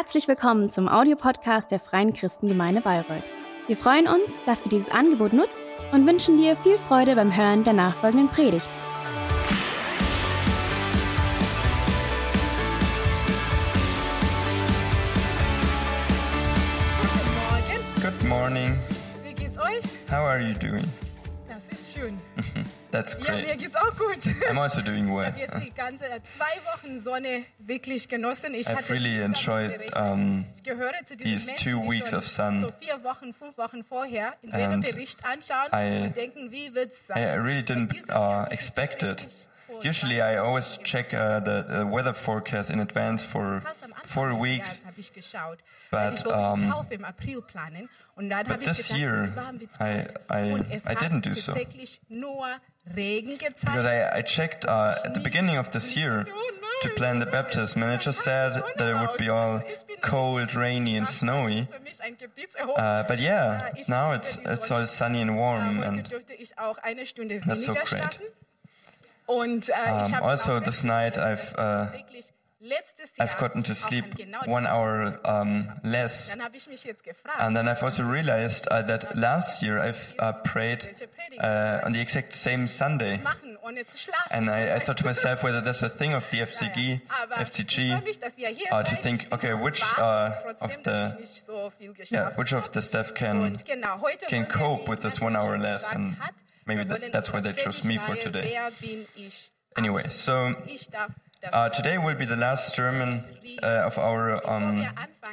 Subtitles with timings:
[0.00, 3.30] Herzlich willkommen zum Audiopodcast der Freien Christengemeinde Bayreuth.
[3.66, 7.64] Wir freuen uns, dass du dieses Angebot nutzt und wünschen dir viel Freude beim Hören
[7.64, 8.70] der nachfolgenden Predigt.
[17.02, 18.78] Guten Morgen, Good morning.
[19.22, 19.84] wie geht's euch?
[20.10, 20.90] How are you doing?
[21.46, 22.16] Das ist schön.
[22.92, 23.58] That's Ja, mir great.
[23.58, 24.18] geht's auch gut.
[24.50, 25.32] I'm also doing well.
[25.36, 28.54] Ich habe jetzt die ganze äh, zwei Wochen Sonne wirklich genossen.
[28.54, 32.60] Ich I've really enjoyed, um, ich gehöre zu diesen these Menschen, two weeks of sun.
[32.60, 37.06] so vier Wochen, fünf Wochen vorher den And Bericht anschauen I- und denken, wie wird's
[37.06, 37.18] sein?
[37.18, 39.26] I really didn't uh, expect it.
[39.82, 44.06] Usually, I always check uh, the, the weather forecast in advance for fast am Anfang
[44.06, 44.80] four weeks.
[44.80, 45.58] Jahres habe ich geschaut,
[45.90, 48.90] weil But, ich wollte die um, Taufe im April planen und dann habe but this
[48.90, 51.52] year, es warm, wird's I- I- I didn't do so.
[51.52, 52.46] tatsächlich nur
[52.96, 53.66] Regen gezeigt.
[53.66, 56.26] Because I, I checked uh, at the beginning of this year
[56.82, 59.62] to plan the baptism, and it just said that it would be all
[60.02, 61.60] cold, rainy, and snowy.
[61.60, 62.76] Das ist für mich ein Gebetserhörung.
[62.76, 67.04] Uh, but yeah, now it's it's all sunny and warm, and dürfte ich auch eine
[67.06, 68.18] Stunde That's so great.
[69.30, 69.72] Und äh,
[70.06, 72.39] ich um, also this night I've uh, tatsächlich letztes Jahr
[73.18, 74.04] I've gotten to sleep
[74.46, 76.28] one hour um, less.
[76.28, 79.80] Dann habe ich mich jetzt gefragt, And then I've also realized uh, that last year
[79.80, 80.86] I've uh, prayed
[81.38, 83.18] uh, on the exact same Sunday.
[83.22, 84.30] machen, ohne zu schlafen.
[84.30, 87.00] And I, I thought to myself whether that's a thing of the FCG,
[87.34, 91.20] FCG, freue mich, dass ihr hier uh, to think, okay, which uh, of the ich
[91.20, 95.00] nicht so viel yeah, which of the staff can Und genau, heute can cope with
[95.00, 96.14] this one hour less, and
[96.66, 98.50] maybe that- that's why they chose me for today.
[98.52, 99.50] Wer bin ich?
[99.76, 103.24] Anyway, so Ich darf das uh, today will be the last sermon
[103.62, 104.86] uh, of our um,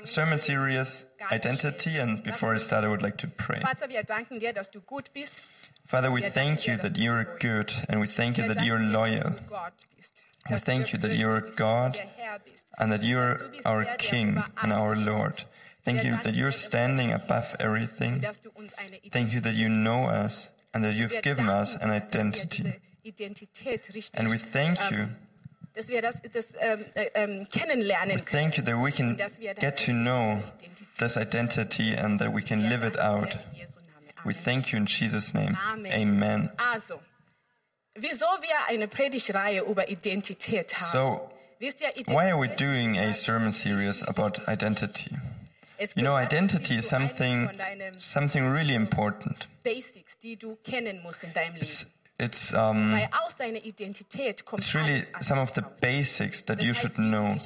[0.03, 1.97] sermon series, Identity.
[1.97, 3.59] And before I start, I would like to pray.
[3.61, 5.41] Vater, wir danken dir, dass du gut bist.
[5.85, 9.35] Father, we thank you that you're good, and we thank you that you're loyal, dass
[9.39, 10.21] du Gott bist.
[10.49, 12.67] We thank you that you're God dass du der Herr bist.
[12.77, 15.45] and that you're our King and our Lord.
[15.83, 18.21] Thank you that you're standing above everything.
[18.21, 21.75] dass du uns eine Thank you that you know us and that you've given us
[21.75, 22.63] an dir, dass wir identity.
[22.63, 25.07] diese Identität richtig, And we thank you.
[25.77, 29.77] Dass wir das, das ähm, äh, ähm, kennenlernen We thank you that we can get
[29.85, 30.41] to know
[30.97, 33.35] this identity and that we can live it out.
[33.35, 34.25] In Jesu Namen.
[34.25, 35.55] We thank you in Jesus' name.
[35.61, 36.49] Amen.
[36.57, 36.99] Also,
[37.93, 40.91] wieso wir eine Predigtreihe über Identität haben?
[40.91, 41.29] So,
[42.07, 45.11] why are we doing a sermon series about identity?
[45.95, 47.51] You know, identity is something,
[47.97, 49.47] something really important.
[49.61, 51.61] Basics, die du kennen musst in deinem Leben.
[51.61, 51.85] It's,
[52.19, 56.73] it's, um, Weil aus deiner Identität kommt it's really some of the basics that you
[56.73, 57.37] should know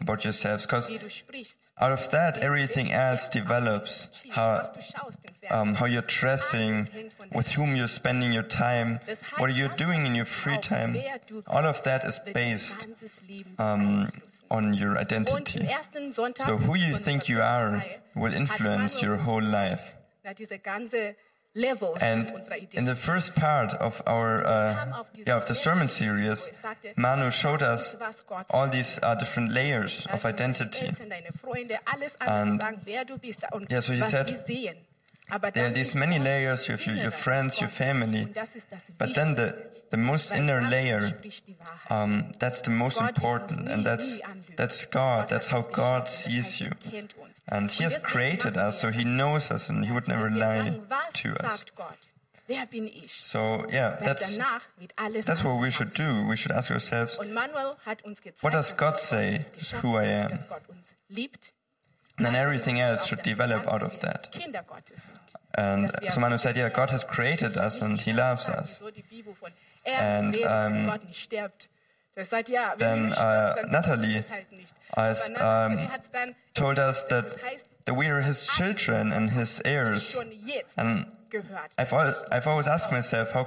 [0.00, 0.66] about yourselves.
[0.66, 4.08] Because Wie du sprichst, out of that, everything else develops.
[4.30, 5.68] How, was du schaust im Fernsehen.
[5.68, 6.88] um, how you're dressing,
[7.32, 9.00] with whom you're spending your time,
[9.38, 10.96] what you're doing in your free time.
[11.48, 14.08] All of that is based dein ganzes Leben um,
[14.48, 15.68] on your identity.
[16.38, 19.96] So who you think you are will influence your whole life.
[21.54, 22.32] Na, diese ganze Levels And
[22.74, 26.50] in the first part of our uh, yeah of the sermon series,
[26.96, 27.96] Manu showed us
[28.50, 30.86] all these uh, different layers of identity.
[30.86, 34.28] Eltern, deine Freunde, alles andere And- sagen, wer du bist und Yeah, so he said,
[34.28, 34.76] die sehen.
[34.76, 34.89] Aber
[35.52, 36.68] There are these many layers.
[36.68, 39.52] You have your, your friends, your family, Und das ist das but then the
[39.90, 41.90] the most inner layer, spricht die Wahrheit.
[41.90, 44.20] um, that's the most Gott wird uns important, and that's
[44.56, 45.28] that's God.
[45.28, 46.70] That's how God sees you,
[47.46, 50.78] and He has created us, so He knows us, and He would never lie
[51.14, 51.58] to us.
[51.58, 51.96] sagt Gott?
[52.46, 53.12] Wer bin ich?
[53.12, 56.28] So yeah, that's danach wird alles that's what we should do.
[56.28, 59.44] We should ask ourselves, Und Manuel hat uns gezeigt, What does God say
[59.82, 60.30] who I am?
[60.30, 61.52] dass Gott uns liebt.
[62.20, 64.28] And then everything else should develop out of that.
[65.54, 68.82] And so Manu said, yeah, God has created us, and He loves us.
[69.86, 71.00] And, um,
[72.76, 74.22] then, uh, Natalie
[74.94, 75.88] has, um,
[76.52, 77.40] told us that
[77.86, 80.18] that we are His children and His heirs.
[80.76, 81.06] And.
[81.78, 83.46] I've always, I've always asked myself, how,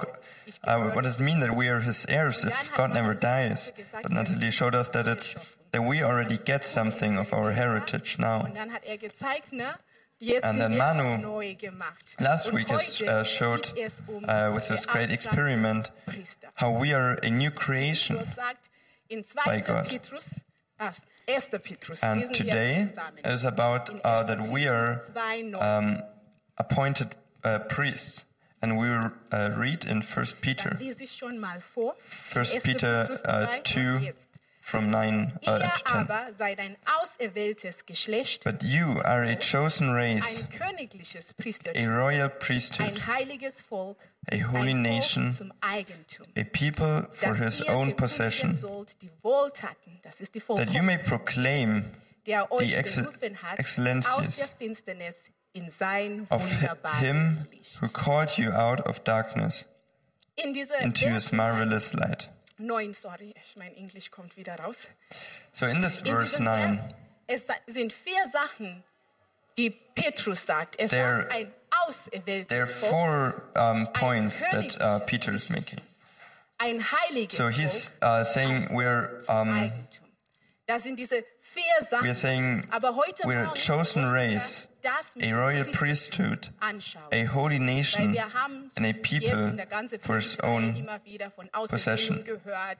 [0.64, 3.74] uh, what does it mean that we are His heirs if God never dies?
[4.02, 5.36] But Natalie showed us that it's
[5.74, 8.44] that we already get something of our heritage now.
[8.46, 9.74] Und dann hat er gezeigt, ne?
[10.20, 11.44] Jetzt And then Manu.
[12.20, 13.74] Last week has uh, showed
[14.08, 15.92] um uh, with this great experiment
[16.56, 18.18] how we are a new creation.
[18.18, 18.70] Petrus sagt
[19.10, 19.34] in 2.
[19.46, 20.00] by God.
[20.80, 20.94] Ah,
[21.28, 21.60] 1.
[21.62, 22.88] Petrus, And today
[23.26, 25.56] is about uh, that we are Petrus 2, 9.
[25.56, 26.04] um,
[26.58, 28.26] appointed uh, priests.
[28.62, 31.96] And we will uh, read in First Peter, Dann lese ich schon mal vor.
[32.08, 32.64] First 1.
[32.64, 34.30] Peter uh, 2, 2 und jetzt.
[34.63, 35.94] From 9 uh, Ihr to 10.
[35.94, 41.36] aber seid ein auserwähltes Geschlecht, But you are a chosen race, ein königliches
[41.75, 43.98] a royal priesthood, ein heiliges Volk,
[44.31, 49.12] a holy ein nation, Volk zum Eigentum, a people for his own possession, sollt die
[49.21, 51.83] Wohltaten, das ist die that you may proclaim
[52.25, 56.42] der euch the berufen hat, aus der Finsternis in sein of
[57.01, 57.81] him Licht.
[57.81, 59.68] who called you out of darkness
[60.38, 62.30] In into his marvelous light.
[62.58, 64.88] Neun, sorry, ich- mein Englisch kommt wieder raus.
[65.52, 66.80] So in this In verse diesem 9,
[67.28, 68.84] Vers, es sind vier Sachen,
[69.58, 70.78] die Petrus sagt.
[70.78, 71.52] There- sagt ein there
[71.82, 75.80] are auserwähltes four um, points that uh, Peter is making.
[76.60, 79.72] ein heiliges So he's uh, saying we're um.
[80.66, 82.06] Das sind diese vier Sachen.
[82.06, 84.70] we are saying Aber heute we're a chosen race,
[85.21, 86.50] a royal priesthood,
[87.12, 88.15] a holy nation,
[88.75, 89.57] and a people
[90.00, 90.88] for his own
[91.69, 92.24] possession.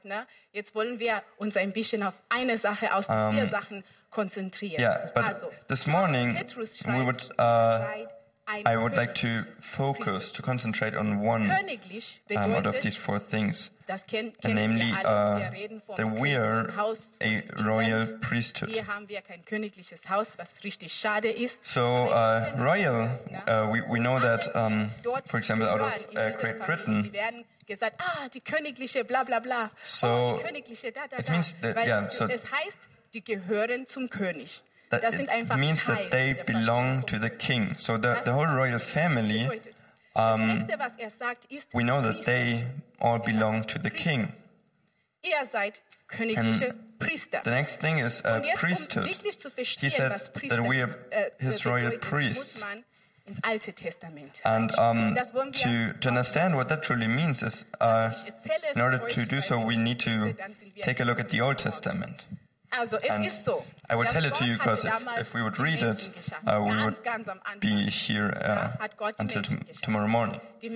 [0.04, 0.26] Ne?
[0.52, 4.80] Jetzt wollen wir uns ein bisschen auf eine Sache aus den vier Sachen konzentrieren.
[4.80, 8.06] Yeah, but also, this morning we would, uh,
[8.46, 10.34] I would like to königliches focus, Priesthood.
[10.36, 14.42] to concentrate on one Königlich um, out of bedeutet, these four things, das kennen, and
[14.42, 17.40] kennen namely wir alle, uh, wir reden vom that we are königlichen Haus von a
[17.40, 17.66] Israel.
[17.66, 18.70] royal priesthood.
[18.70, 21.66] Hier haben wir kein königliches Haus, was richtig schade ist.
[21.66, 23.64] So, Aber uh, wir royal, kennen das, ne?
[23.70, 26.38] uh, we, we know that, um, dort for example, out of gehören in uh, dieser
[26.40, 26.66] Great Familie.
[26.66, 29.72] Britain, Die werden gesagt, ah, die königliche bla bla bla.
[29.82, 31.32] So, oh, die königliche da da it da.
[31.32, 34.62] means that- Weil yeah, es, so- es heißt, die gehören zum König.
[35.02, 37.76] That it means that they belong to the king.
[37.78, 39.74] So the, the whole royal family, bedeutet.
[40.16, 42.66] Das nächste, was sagt, ist, we know that they
[43.00, 44.32] all belong to the king.
[45.24, 47.42] ihr seid königliche Priester.
[47.44, 49.08] The next thing is a jetzt, um priesthood.
[49.08, 52.64] He said that we are äh, his royal priests.
[53.26, 57.42] ins Alte Testament And um, Das wollen wir to, to understand what that truly means
[57.42, 60.54] is, uh, Ich erzähle es in order to do so, we need to lese, dann
[60.54, 62.26] sind wir take a look at the Old Testament.
[62.80, 63.64] Also es And ist so.
[63.90, 66.10] I will tell it to you because if, if we would read it,
[66.48, 67.00] uh, we would
[67.60, 69.44] be here uh, hat Gott die until
[69.82, 70.40] tomorrow morning.
[70.62, 70.70] Die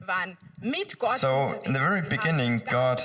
[0.00, 3.02] waren mit Gott So, in the very beginning, God,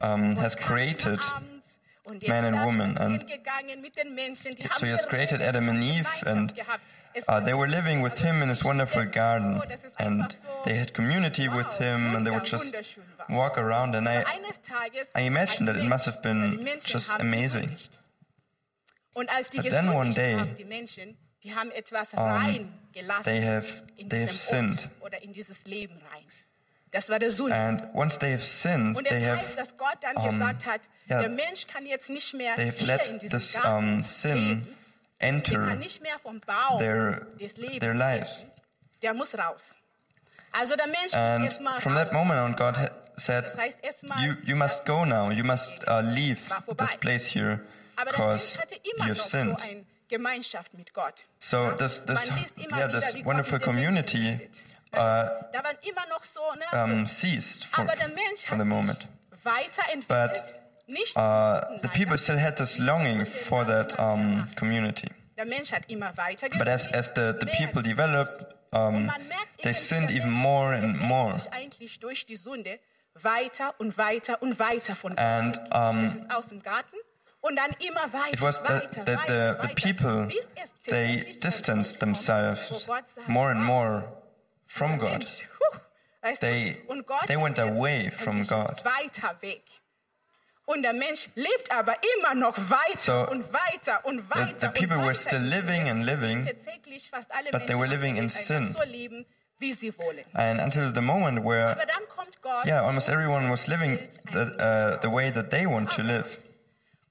[0.00, 4.68] um, has created abends und die man and woman, and gegangen mit den Menschen, die
[4.76, 6.52] So he has created Adam and Eve, and
[7.28, 10.34] uh, they were living with him in his wonderful garden, so, dass es and
[10.64, 12.74] they had community with him, and they would just
[13.28, 13.94] walk around.
[13.94, 17.70] And I, Aber eines Tages I imagine that it must have been just amazing.
[17.70, 17.98] gesündigt.
[19.14, 23.40] Und als die But then one day, haben, die Menschen, die haben etwas reingelassen they
[23.40, 24.90] have- they have sinned.
[25.00, 26.24] oder in dieses Leben rein.
[26.90, 27.54] Das war der Sünde.
[27.56, 29.56] And once they have sinned, they have
[30.16, 30.40] um,
[31.08, 34.66] yeah, der Mensch kann jetzt nicht mehr they have let this um, sin
[35.24, 37.26] enter kann nicht mehr vom Baum their-
[37.80, 38.22] their life.
[38.22, 38.50] essen.
[39.02, 39.76] Der muss raus.
[40.52, 44.34] Also der Mensch geht And from that moment on, God said, Das heißt erstmal, you,
[44.44, 45.30] you must go now.
[45.30, 46.40] You must uh, leave
[46.78, 47.60] this place here
[47.96, 48.56] because
[49.04, 49.60] you've sinned.
[49.60, 51.24] eine Gemeinschaft mit Gott.
[51.38, 54.48] So this, this, immer yeah, this wonderful mit den Menschen community
[54.92, 58.64] uh, Da waren immer noch so, ne, um, ceased for, Aber der Mensch for the
[58.64, 59.08] moment.
[60.08, 60.54] But,
[61.16, 65.08] Uh, the people still had this longing for that um, community.
[65.36, 69.10] Der Mensch hat immer weiter But as, as the, the people developed, um,
[69.62, 71.38] they sinned even more and more.
[71.38, 72.78] sich eigentlich durch die Sünde
[73.14, 75.20] weiter und weiter und weiter von Gott.
[75.24, 76.96] And um, das ist aus dem Garten
[77.40, 81.40] und dann immer weiter, it was that, that the, the people, they tatsächlich zu einem
[81.40, 84.04] distanced Punkt kommt, wo themselves more and more
[84.66, 85.10] from God.
[85.18, 85.78] Mensch, huh,
[86.22, 86.76] weißt du, They-
[87.26, 88.82] they went away from God.
[90.66, 90.76] Weiter weg.
[90.76, 94.60] Und der Mensch lebt aber immer noch weiter So, und weiter und The, weiter.
[94.60, 95.14] the people und were weiter.
[95.14, 98.30] still living and living, Tatsächlich fast alle but they Menschen were auf living der in
[98.30, 98.56] Welt sin.
[98.68, 99.26] einfach so leben,
[99.58, 100.24] wie sie wollen.
[100.34, 103.98] and until the moment where, Aber dann kommt Gott yeah, almost everyone was living
[104.32, 106.38] the, uh, the way that they want to live.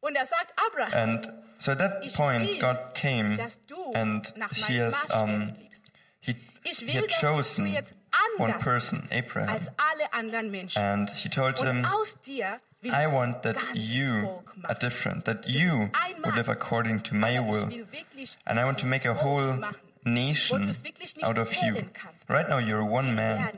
[0.01, 3.93] und er sagt, Abraham, And so at that ich point, will, God came dass du
[3.93, 5.85] and nach he meinen has, Maßstäben um, lebst.
[6.19, 7.93] he, Ich he will, had dass du chosen jetzt
[8.37, 9.49] one anders person, bist Abraham,
[10.03, 10.81] als alle anderen Menschen.
[10.81, 15.89] and he told him, aus dir will I want that you are different, that you
[16.23, 17.67] would live according to my will.
[17.69, 19.59] ich will wirklich And I want to make a whole
[20.03, 21.75] nation du es wirklich nicht out of you.
[22.29, 23.49] Right now you're one man,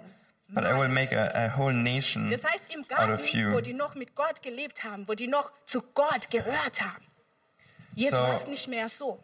[0.50, 3.38] but I will make a, a whole nation Das heißt, im out Garten, of wo
[3.38, 3.62] you.
[3.62, 7.04] die noch mit Gott gelebt haben, wo die noch zu Gott gehört haben.
[7.96, 9.20] Jetzt So- war es nicht mehr so.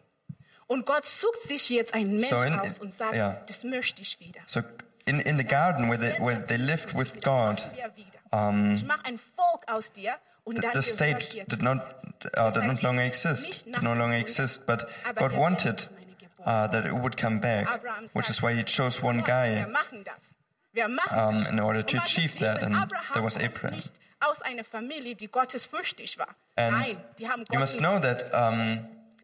[0.66, 3.34] Und Gott sucht sich jetzt einen Mensch So in- aus und sagt, ja.
[3.46, 4.40] das möchte ich wieder.
[4.46, 4.62] So
[5.06, 8.74] in, in the garden where they, where they lived with God, Das wir wieder.
[8.74, 11.78] ich mache ein Volk aus dir und the, the state did not
[12.36, 16.46] uh, did not longer exist, did no longer exist, but God wanted werdet meine Gebote.
[16.46, 17.66] uh, that it would come back,
[18.14, 19.64] which is why He chose one guy.
[19.70, 20.34] machen das.
[20.72, 22.74] Wir machen um, in order to achieve that, and
[23.12, 23.76] there was Abraham.
[23.76, 26.28] nicht aus einer Familie, die gottesfürchtig war.
[26.56, 28.78] And Nein, die haben you must know that um,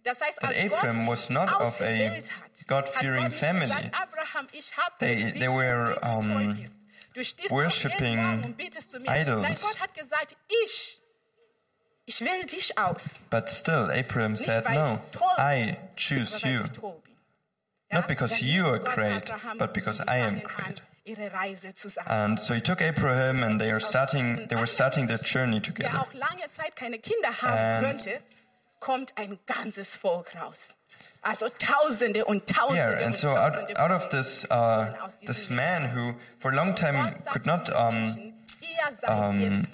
[0.04, 2.20] Das heißt, that Abraham was not of a
[2.66, 3.66] God-fearing hat Gott nicht family.
[3.66, 6.74] Gesagt, Abraham, ich hab They- they were, gesegnet, weil du treu um, bist.
[7.14, 9.10] Du stehst worshipping auf jeden Morgen und betest zu mir.
[9.10, 9.42] idols.
[9.42, 11.00] Nein, Gott hat gesagt, ich,
[12.06, 13.16] ich wähle dich aus.
[13.30, 15.00] But still, Abraham said, No,
[15.36, 16.62] I choose you.
[16.62, 17.16] ich toll bin.
[17.90, 17.98] Ja?
[17.98, 20.82] Not because you are great, but because I am great.
[21.04, 22.08] Ihre Reise zusammen.
[22.10, 26.00] And so he took Abraham and they are starting they were starting their journey together.
[26.02, 26.12] auch
[28.80, 30.76] kommt ein ganzes Volk raus.
[31.22, 32.76] Also Tausende und Tausende.
[32.76, 34.92] Yeah, and so out, out of this, uh,
[35.26, 38.32] this man who for a long time could not um,
[39.06, 39.66] um,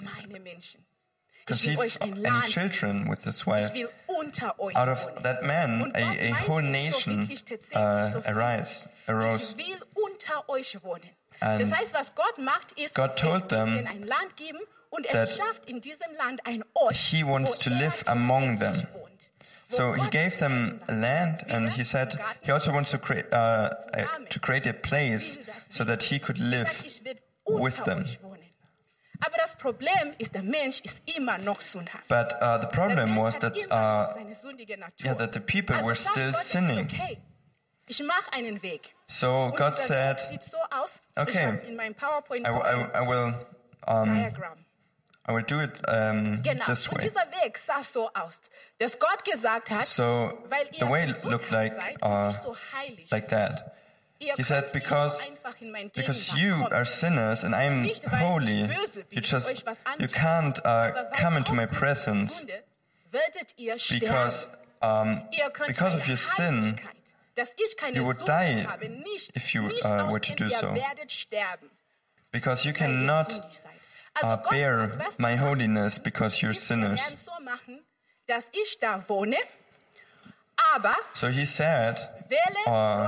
[1.45, 3.71] conceive any children with his wife,
[4.75, 7.27] out of that man, a, a whole nation
[7.73, 9.55] uh, arise, arose.
[11.41, 11.61] And
[13.87, 14.59] ein Land geben
[14.97, 17.23] wird ihnen ein Land geben und er that schafft in diesem Land ein Ort, he
[17.25, 18.73] wants to er live among them.
[18.73, 19.31] tatsächlich wohnt.
[19.69, 23.69] Wo So he gave them Land and he said he also wants to create uh,
[23.93, 27.01] a, to create a place so that he could live sagt, ich
[27.45, 28.03] will with them.
[28.03, 28.41] euch wohnen.
[29.21, 32.07] Aber das Problem ist, der Mensch ist immer noch sündhaft.
[32.09, 35.05] But uh, the problem was that uh, seine sündige Natur.
[35.05, 36.85] yeah, that the people were still Gott, es ist sinning.
[36.85, 37.17] Okay.
[37.87, 38.93] Ich mache einen Weg.
[39.07, 41.01] So God said, Weg sieht so aus.
[41.15, 41.31] Okay.
[41.31, 43.33] Ich habe in meinem PowerPoint I, I, I will
[43.87, 44.64] um.
[45.27, 46.65] I will do it um, Genau.
[46.65, 47.03] this Und way.
[47.05, 48.41] dieser Weg sah so aus,
[48.77, 50.03] dass Gott gesagt hat, So
[50.49, 53.71] weil the way so looked like seid uh, so heilig, like that.
[54.19, 58.05] He said, because so einfach in mein because you are sinners and I am Nicht,
[58.05, 58.69] weil ich holy,
[59.09, 59.65] you just
[59.99, 62.45] you can't uh, come into my presence
[63.57, 64.47] ihr because
[64.81, 65.21] um,
[65.67, 66.95] because of your sin Heiligkeit,
[67.35, 68.65] dass ich keine you would die
[69.33, 70.73] if you, uh, were to do so.
[72.31, 73.71] because you cannot sündig seid.
[73.71, 73.84] Also
[74.23, 77.25] uh, bear my holiness because you're ist, wir werden sinners.
[77.25, 77.83] so machen,
[78.27, 79.37] dass ich da wohne,
[80.75, 82.09] aber So he said,
[82.65, 83.07] Uh,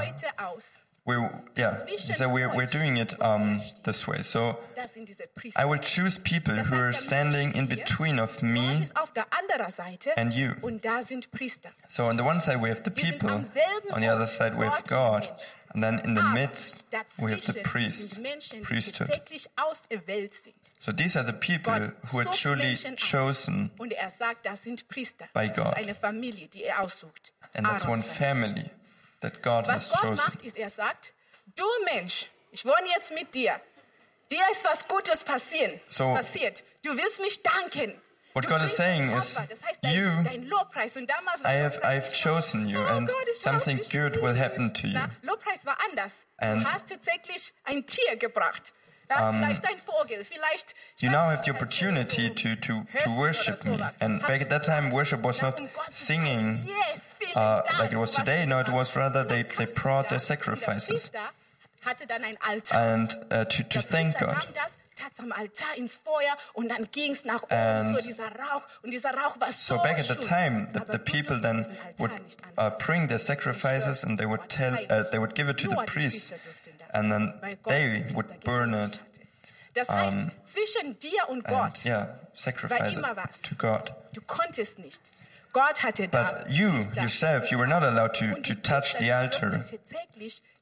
[1.07, 1.83] Leute aus.
[1.85, 4.21] we yeah, said we're we're doing it um, this way.
[4.21, 5.61] So Das sind diese Priester.
[5.61, 8.81] I will choose people who are standing in between of me.
[8.83, 9.67] ist auf der anderen
[10.15, 10.53] and you.
[10.61, 11.69] und da sind Priester.
[11.87, 14.83] So on the one side we have the people, on the other side we have
[14.85, 15.27] God,
[15.73, 16.83] and then in the midst
[17.17, 19.07] we have the dazwischen priests, sind Menschen, die priesthood.
[19.07, 20.55] tatsächlich auserwählt sind.
[20.79, 25.27] So these are the people who are truly chosen, er sagt, das sind Priester.
[25.33, 25.67] By God.
[25.67, 26.79] ist eine Familie, die er
[27.55, 28.69] and that's one family
[29.67, 30.15] Was has Gott chosen.
[30.25, 31.13] macht, ist, er sagt,
[31.55, 33.59] du Mensch, ich wohne jetzt mit dir.
[34.31, 36.63] Dir ist was Gutes passieren, So- passiert.
[36.83, 37.99] Du willst mich danken.
[38.33, 40.43] What du God is saying is, das heißt, dein, you- dein
[41.43, 44.85] I have nicht so, chosen you, oh and Gott, ich something good will happen to
[44.87, 44.93] you.
[44.93, 46.27] Na, Lobpreis war anders.
[46.37, 48.73] And- du hast tatsächlich ein Tier gebracht.
[49.09, 50.75] Ja, vielleicht ein Vogel, vielleicht...
[50.97, 53.79] ich You now have the opportunity to, to, to worship me.
[53.99, 57.91] And back at that time, worship was not um singing sagen, yes, vielen uh, like
[57.91, 58.45] it was today.
[58.45, 61.31] No, it was rather they, they brought their sacrifices Priester
[61.85, 62.77] hatte dann ein Altar.
[62.77, 64.33] and uh, to, to thank God.
[64.33, 68.05] nahm das, tat am Altar ins Feuer und dann ging es nach oben, And so
[68.05, 68.63] dieser Rauch.
[68.81, 71.65] Und dieser Rauch war so So back at the time, the, the people then
[71.97, 72.11] would
[72.57, 75.75] uh, bring their sacrifices and they would tell, uh, they would give it to the
[75.85, 76.66] priests, Priester durften das,
[76.97, 77.33] and then
[77.67, 78.99] they would burn it.
[79.73, 83.41] Das heißt, um, zwischen dir und And Gott, yeah, sacrifice immer it was.
[83.43, 83.93] to God.
[84.13, 85.01] du konntest nicht.
[85.53, 89.63] Gott hatte But you yourself, you were not allowed to, to touch the altar.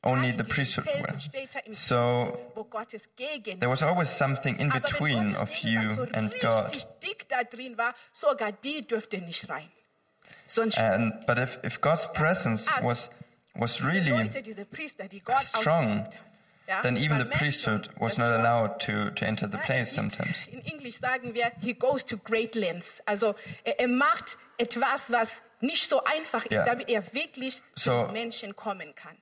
[0.04, 1.12] Only the priesthood were.
[1.14, 6.08] und später im So wo Gottes Gegenwart there was always something in between of you
[6.14, 6.66] and God.
[6.72, 9.70] richtig dick da drin war, sogar die dürfte nicht rein.
[10.48, 13.10] Sonst And but if, if God's presence was
[13.56, 16.22] was really Leute, diese Priester, die Gott strong, ausgesucht hat.
[16.68, 16.82] Ja?
[16.82, 20.48] then even the priesthood was not allowed to, to enter the place sometimes.
[20.48, 23.02] In Englisch sagen wir, he goes to great lengths.
[23.06, 26.66] Also er, er macht etwas, was nicht so einfach ist, Ja.
[26.66, 29.16] damit er wirklich So- zu Menschen kommen kann.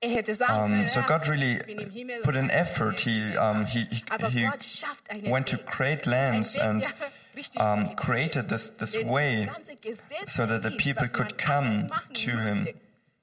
[0.00, 3.00] Er hätte sagen Um, so God really ich bin im Himmel put an effort.
[3.00, 6.84] He um, he he, he Gott schafft einen went to great lands and
[7.58, 12.30] um, created this this way das ganze Gesetz so that the people could come to
[12.30, 12.68] him.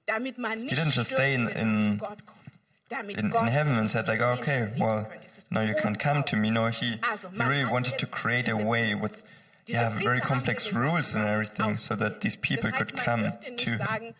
[0.07, 0.37] Nicht
[0.77, 2.41] didn't just stay in- in- wenn man zu Gott kommt.
[2.89, 5.25] Damit in, in heaven and said like, okay, well, könnte.
[5.25, 6.51] Es ist now you can't come to me.
[6.51, 6.99] No, he he
[7.33, 9.23] really wanted to create a way with
[9.65, 14.13] yeah very complex rules and everything, so that these people could come to him.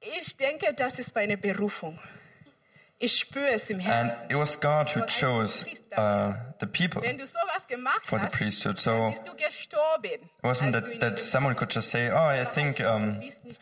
[0.00, 1.98] ich denke, das ist meine Berufung.
[1.98, 5.64] Ich spüre es im And it was God who chose
[5.96, 7.00] uh, the people.
[7.00, 10.20] Wenn du sowas gemacht for the priesthood, so bist du gestorben.
[10.20, 13.18] It wasn't that, that someone could just say, "Oh, I think um,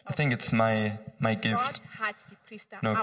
[0.07, 2.97] I think it's my my gift." hat die Priester No,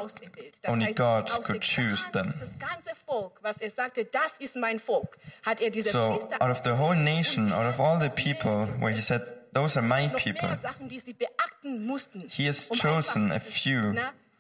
[0.68, 2.34] only God could choose them.
[2.40, 6.64] Das ganze Volk, was er sagte, das ist mein Volk, hat er So, out of
[6.64, 9.22] the whole nation, out of all the people, where he said,
[9.54, 12.28] "Those are my people," mehr Sachen, die sie beachten mussten.
[12.30, 13.94] He has um chosen a few,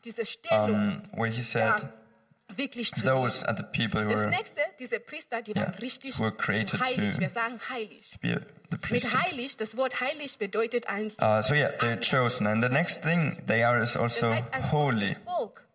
[0.05, 1.73] diese Stellung um, where he said,
[2.49, 5.73] wirklich zu those are the people who Das are nächste, diese Priester, die Yeah, waren
[5.79, 7.15] richtig were created heilig.
[7.15, 8.15] to- Wir sagen heilig.
[8.21, 12.63] be the Mit heilig, das Wort heilig bedeutet eigentlich, Uh, so yeah, they're chosen, and
[12.63, 15.09] the next thing they are is das also heißt, als Gott holy.
[15.09, 15.65] das Volk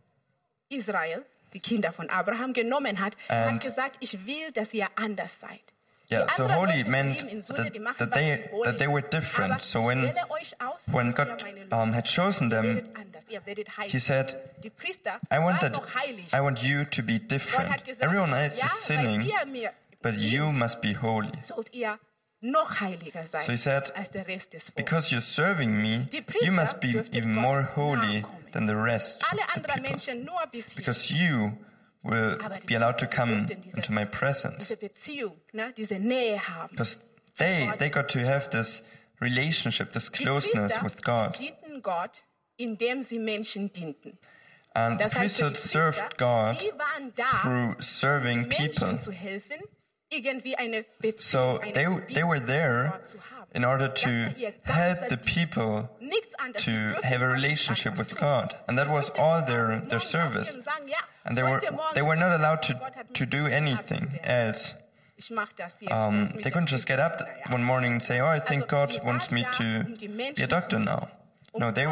[0.69, 5.41] Israel, die Kinder von Abraham, genommen hat, And- hat gesagt, ich will, dass ihr anders
[5.41, 5.61] seid.
[6.11, 9.61] Yeah, so holy meant leben in Sünde, that- that they- that they were different.
[9.61, 12.65] So when- ich wähle euch aus, When God ihr meine Leute um, had chosen them,
[12.75, 13.93] werdet anders, ihr werdet heilig.
[13.93, 14.37] He said,
[15.33, 15.81] I want that.
[16.33, 17.71] I want you to be different.
[18.01, 19.31] Everyone else is sinning,
[20.03, 21.31] but you must be holy.
[21.43, 21.99] sollt ihr
[22.41, 24.75] noch heiliger sein So he said, als der Rest des Volkes.
[24.75, 26.09] Because you're serving me,
[26.43, 29.81] you must be even more holy than the rest of the people.
[29.83, 30.77] Menschen nur bis hier.
[30.77, 31.53] Because you
[32.03, 34.69] will be allowed to come into my presence.
[34.69, 36.71] diese Beziehung, ne, diese Nähe haben.
[36.71, 36.99] Because
[37.37, 38.83] they, they got to have this
[39.21, 41.35] relationship, this closeness with God.
[41.37, 42.23] dienten Gott,
[42.57, 44.19] indem sie Menschen dienten.
[44.75, 48.99] And the Das heißt, für die priesthood served God die waren da, through serving people.
[48.99, 49.59] zu helfen,
[50.11, 53.40] irgendwie eine Beziehung, So they, they were there Gott zu haben.
[53.53, 55.89] In order to help the people
[56.59, 56.71] to
[57.03, 58.19] have a relationship with.
[58.19, 58.55] God.
[58.69, 60.55] And that was all their, their service.
[60.55, 61.61] und sagen, ja, And they were,
[61.95, 62.75] they were not allowed to,
[63.15, 64.77] to do anything else.
[65.17, 65.93] Ich mach das jetzt.
[65.93, 69.31] Um, they couldn't just get up one morning and say, oh, I think God wants
[69.31, 69.97] me to um
[70.35, 71.11] be a doctor now.
[71.55, 71.85] um No, they,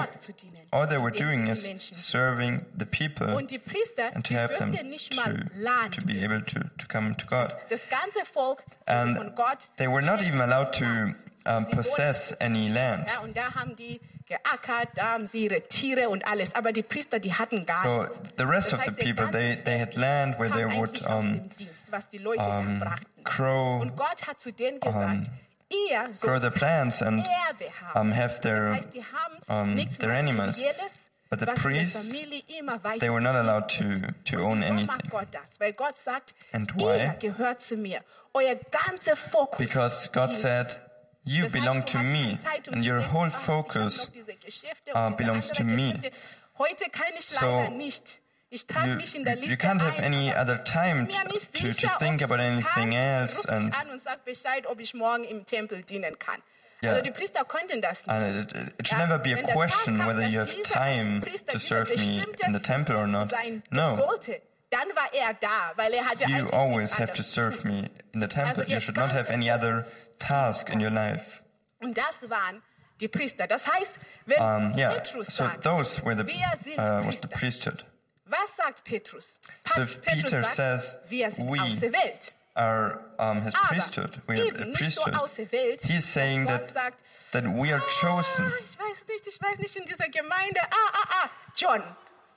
[0.73, 4.73] all they were doing is serving the people Und die Priester, and to help them
[4.73, 7.53] to, to be able to, to come to God.
[7.69, 11.13] Das ganze Volk also von And they were not even allowed to
[11.47, 13.07] um, possess any land.
[13.11, 16.55] Ja, und da haben die geackert, da haben sie ihre Tiere und alles.
[16.55, 18.21] Aber die Priester, die hatten gar So nichts.
[18.37, 22.09] the rest of the people, they, they had land where they would um, Dienst, was
[22.09, 23.25] die Leute um, da brachten.
[23.25, 25.31] grow, Und Gott hat zu denen gesagt,
[25.71, 28.11] ihr grow sollt the plants and Erbe haben.
[28.11, 30.59] um, have das their, heißt, die haben um, nichts their animals.
[30.59, 30.95] Materielles,
[31.31, 33.85] But the was priests, Familie immer weiter they were not allowed to,
[34.25, 35.11] to own Wieso macht anything.
[35.11, 35.61] Gott das?
[35.61, 37.13] Weil Gott sagt, And ihr why?
[37.19, 38.01] gehört zu mir.
[38.35, 39.59] Euer ganzer Fokus.
[39.59, 40.81] Because God liegt said,
[41.29, 42.39] You belong to me,
[42.73, 45.93] and your whole "Ah, ich hab focus noch diese Geschäfte uh, belongs to me.
[45.93, 48.21] Geschäfte." Heute kann ich So, leider nicht.
[48.51, 51.89] Ich trage you, mich in der Liste you can't have any other time to, to
[51.99, 53.47] think about anything else.
[53.47, 56.41] And, an und sag Bescheid, ob ich morgen im Tempel dienen kann.
[56.83, 56.93] Yeah.
[56.93, 58.15] Also die Priester konnten das nicht.
[58.15, 62.25] and it, it, should never be a question whether you have time to serve me
[62.47, 63.33] in the temple or not.
[63.71, 68.29] No, sollte, dann war da, weil hatte you always have to serve me in the
[68.29, 68.65] temple.
[68.67, 69.85] You should not have any other
[70.19, 71.43] task in your life.
[71.81, 72.63] Und das waren
[73.01, 73.47] die Priester.
[73.47, 77.21] Das heißt, wenn Um, yeah, Petrus so sagt, those were the, wir sind uh, was
[77.21, 77.85] the priesthood.
[78.27, 79.39] Was sagt Petrus?
[79.75, 82.33] So if Peter sagt, says, wir sind we auserwählt.
[82.55, 84.21] Are um, his Aber priesthood.
[84.27, 85.15] We are a nicht so priesthood.
[85.15, 87.01] auserwählt, He is saying that, sagt,
[87.31, 88.47] that we are chosen.
[88.47, 91.83] ah, ich weiß nicht, ich weiß nicht, in dieser Gemeinde, ah, ah, ah, John,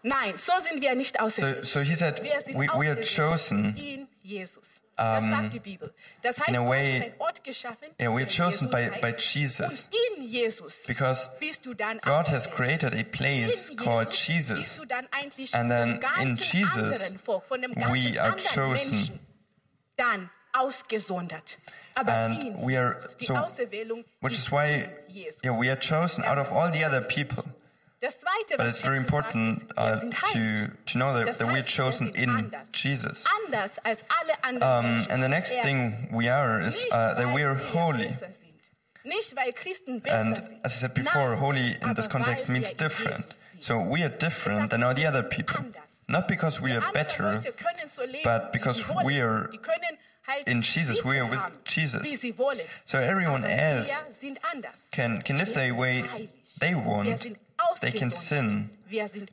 [0.03, 1.65] nein, so sind wir nicht So, auserwählt.
[1.65, 4.81] so he said, wir sind we, we are chosen in Jesus.
[4.97, 5.91] Das um, sagt die Bibel.
[6.21, 9.87] Das heißt, in a way- Ort geschaffen, Yeah, we are chosen by, by Jesus
[10.17, 14.85] in Jesus because bist du dann God has created a place called Jesus bist du
[14.85, 15.07] dann
[15.53, 18.97] And then in Jesus, Volk, von dem we are chosen.
[18.97, 19.19] Menschen
[19.97, 21.57] dann ausgesondert.
[21.95, 23.33] Aber And we are- so-
[24.21, 24.87] Which is why
[25.43, 27.43] yeah, we are chosen out of all the other people.
[28.57, 29.99] But it's very important uh,
[30.33, 32.51] to, to know that, that we are chosen in.
[32.71, 33.25] Jesus.
[33.45, 37.43] Anders als alle anderen Um, and the next thing we are is uh, that we
[37.43, 38.07] are holy.
[38.07, 38.51] besser sind.
[39.03, 43.25] Nicht, weil Christen besser And as I said before, holy in this context means different.
[43.59, 45.63] So we are different than all the other people.
[46.07, 49.97] Not because we are better, Leute können so leben, but because we are Die können
[50.27, 52.03] halt in Jesus, we are with Jesus.
[52.03, 52.65] Wie sie wollen.
[52.85, 54.89] So everyone else wir sind anders.
[54.91, 56.03] can, can live the way
[56.59, 57.37] they want.
[57.81, 58.69] They can sin.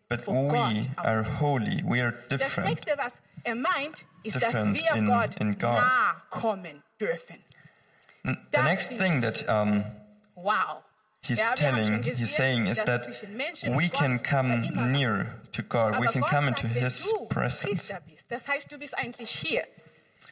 [0.09, 1.83] But we are holy.
[1.85, 2.81] We are different.
[3.45, 5.77] er meint, ist, dass Different in- in God.
[5.81, 7.43] nahe kommen dürfen.
[8.25, 9.85] The next thing that um,
[10.35, 10.83] Wow.
[11.23, 13.09] he's Ja, wir haben telling, he's saying is that
[13.65, 15.99] we can come ja immer was near to God.
[15.99, 17.89] We can come into His presence.
[17.89, 19.65] Priester bist, das heißt, du bist eigentlich hier.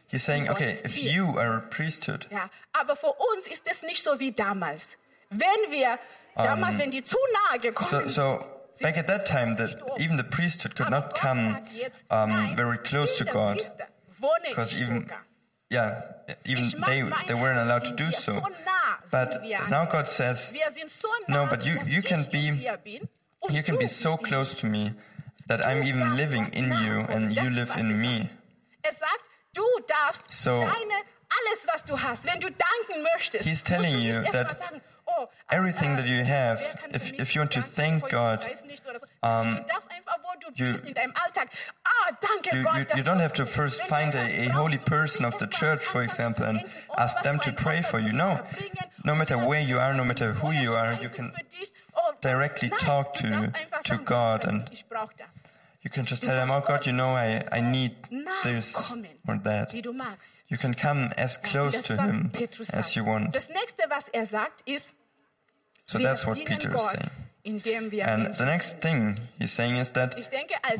[0.09, 4.03] He's saying, okay, if you are a priesthood, Ja, aber für uns ist es nicht
[4.03, 4.97] so wie damals.
[5.31, 5.99] Wenn wir
[6.37, 7.17] damals, wenn die zu
[7.51, 11.15] nahe gekommen Um, so, so back at that time, that even the priesthood could not
[11.19, 11.57] come
[12.11, 13.59] um, very close to God,
[14.49, 15.09] because even
[15.71, 16.03] yeah,
[16.45, 18.41] even they they weren't allowed to do so.
[19.11, 19.87] But sind wir an now.
[19.87, 23.09] God says, Wir sind so No, but you- you can be- dir bin
[23.41, 24.95] und you can be so close to me
[25.49, 28.29] that I'm even living in you and you live in me.
[28.85, 28.99] sagt.
[28.99, 30.97] Sagt, du darfst So- deine,
[31.29, 34.57] alles, was du hast, wenn du danken möchtest, He's telling you that
[35.51, 38.09] everything that you have, if- if you want to thank?
[38.11, 38.41] God,
[39.23, 39.59] um,
[42.53, 45.85] You, you, you don't have to first find a, a holy person of the church,
[45.85, 46.61] for example, and
[46.97, 48.13] ask them to pray for you.
[48.13, 48.41] No.
[49.05, 51.33] No matter where you are, no matter who you are, you can
[52.21, 53.53] directly talk to,
[53.85, 54.69] to God and
[55.83, 57.93] you can just tell them, oh God, you know, I, I need
[58.45, 58.75] this
[59.29, 59.73] or that.
[60.49, 62.31] You can come as close to Him
[62.73, 63.33] as you want.
[65.87, 67.11] So that's what Peter is saying.
[68.05, 70.17] And the next thing he's saying is that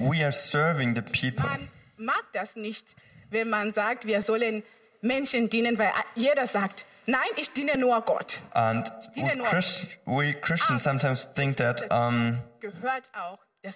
[0.09, 1.47] we are serving the people.
[1.47, 2.97] Man mag das nicht,
[3.31, 4.65] wenn man sagt, wir sollen
[5.01, 8.41] Menschen dienen, weil jeder sagt, nein, ich diene nur Gott.
[8.53, 12.39] And we, Christ, we Christians sometimes think that um,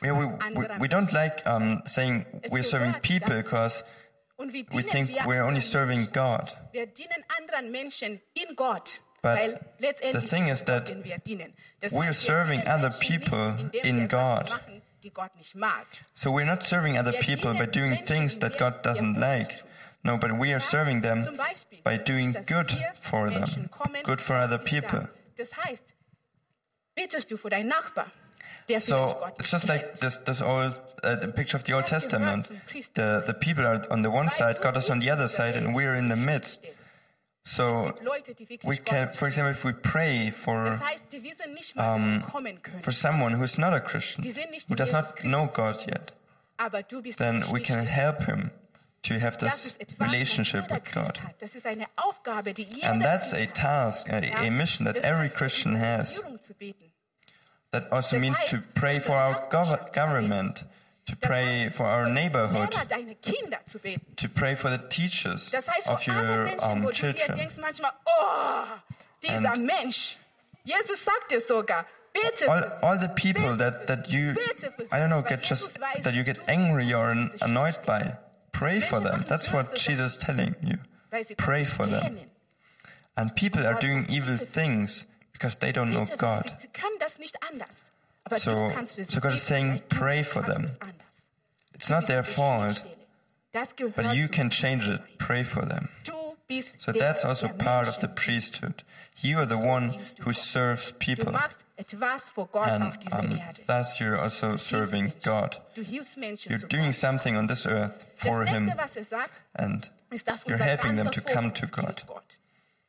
[0.03, 3.85] yeah, we, we, we don't like um, saying we're serving people because
[4.39, 6.51] we think we're only serving God.
[6.73, 9.01] Wir dienen anderen Menschen in Gott.
[9.23, 11.53] But the thing is that Gott, den wir dienen.
[11.81, 14.49] Das we are serving other people in God.
[14.49, 15.87] Machen, die Gott nicht mag.
[16.15, 19.65] So we're not serving other people by doing things that God doesn't like.
[20.03, 21.27] No, but we are serving them
[21.85, 23.69] by doing good for them,
[24.05, 25.09] good for other people.
[25.37, 25.95] Das heißt,
[26.95, 28.07] betest du für deinen Nachbar,
[28.69, 31.87] der vielleicht So it's just like this, this old, uh, the picture of the Old
[31.87, 32.51] Testament.
[32.95, 35.75] The, the people are on the one side, God is on the other side, and
[35.75, 36.65] we're in the midst.
[37.43, 37.93] So
[38.65, 40.71] we can, for example, if we pray for,
[42.63, 42.83] können.
[42.83, 44.23] for someone who's not a Christian,
[44.69, 46.13] who does not know God yet,
[47.17, 48.51] then we can help him
[49.03, 51.19] to have this relationship with God.
[52.85, 56.21] And that's a task, a, a mission that every Christian has.
[57.73, 60.65] That also means to pray for our gov- government,
[61.11, 64.17] to pray for our neighborhood, Lehrer, deine Kinder zu beten.
[64.17, 65.53] to pray for the teachers
[65.89, 67.39] of your um, dir children.
[68.07, 68.65] oh,
[69.29, 70.07] And-
[70.65, 71.87] Jesus sagt es sogar.
[72.49, 74.93] All, all the people that, that you, Bete für sie.
[74.93, 78.17] I don't know, get just, that you get angry or annoyed by.
[78.53, 79.25] Pray for them.
[79.29, 80.79] That's what Jesus is telling you.
[81.39, 82.19] Pray for them.
[83.17, 86.45] And people are doing evil things because they don't know God.
[88.39, 88.51] Sie.
[88.51, 88.65] Sie können das nicht anders.
[88.65, 90.67] Aber So- du kannst für sie so God is saying, pray for them.
[91.75, 92.85] It's not their fault,
[93.53, 95.01] but you can change it.
[95.19, 95.89] Pray for them.
[96.79, 98.85] So that's also part of the priesthood.
[99.23, 101.29] You are the one who serves people.
[101.29, 105.61] And um, thus you're also serving God.
[105.75, 109.91] Du hilfst Menschen You're doing something on this earth for Him nächste, was sagt, and
[110.47, 112.03] you're helping them to come to God.
[112.07, 112.39] Gott.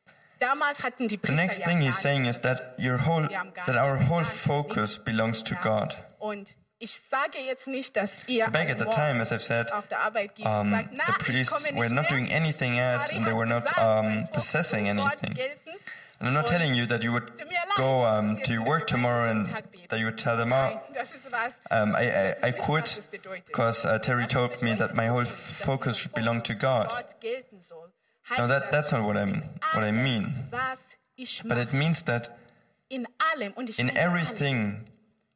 [0.06, 3.66] Damals hatten die The next thing he's saying is that your whole, Wir haben gar
[3.66, 5.96] that our whole focus belongs to God.
[6.78, 10.00] Ich sage jetzt nicht, dass ihr Back at the time, as I've said, auf der
[10.00, 10.44] Arbeit geht.
[10.44, 14.88] und Um, the priests were not doing anything else and they were not um, possessing
[14.88, 15.38] anything.
[16.18, 18.66] And I'm not telling you that you would tut mir leid, go um, to jetzt
[18.68, 19.46] work tomorrow and
[19.88, 21.52] that you would tell them, oh, das ist was.
[21.70, 23.08] um, I, I, I quit
[23.46, 26.90] because uh, Terry told me that my whole focus should belong to God.
[28.36, 28.48] Gott gelten soll.
[28.48, 29.42] Heißt No, that, that's not what, I'm,
[29.74, 30.34] what I mean.
[31.44, 32.30] But it means that
[32.88, 34.84] in allem und ich in meine allem, everything,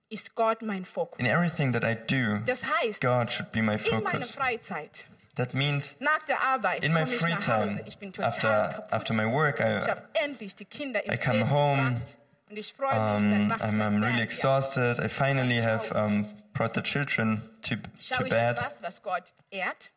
[0.09, 1.19] ist Gott mein Fokus.
[1.19, 4.35] in everything that I do, Das heißt, God should be my in meiner focus.
[4.35, 5.07] Freizeit,
[5.37, 7.83] That means nach der Arbeit, in my free time, Hause.
[7.87, 8.93] Ich bin total after, kaputt.
[8.93, 12.19] after my work, I, habe endlich die Kinder ins I come home, gebracht
[12.51, 14.99] und ich freue mich, um, I'm, I'm really exhausted.
[14.99, 18.57] I finally have um, brought the children to, to bed.
[18.59, 19.91] etwas, was Gott ehrt?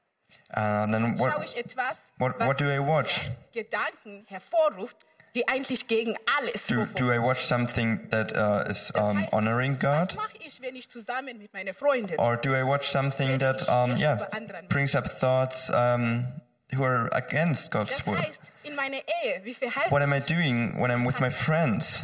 [0.51, 3.29] Uh, then Schaue what, ich etwas, what, was what do I watch?
[3.53, 4.97] Gedanken hervorruft,
[5.35, 9.33] die eigentlich gegen alles Do, do I watch something that uh, is Das um, heißt,
[9.33, 10.15] honoring Was God?
[10.15, 13.95] mache ich, wenn ich zusammen mit meiner Freundin Or do I watch something that, um,
[13.97, 14.27] yeah,
[14.69, 16.25] brings up thoughts um,
[16.73, 18.19] who are against God's Das word?
[18.19, 19.55] heißt, in meiner Ehe, wie
[19.89, 22.03] What am I doing when I'm with my friends?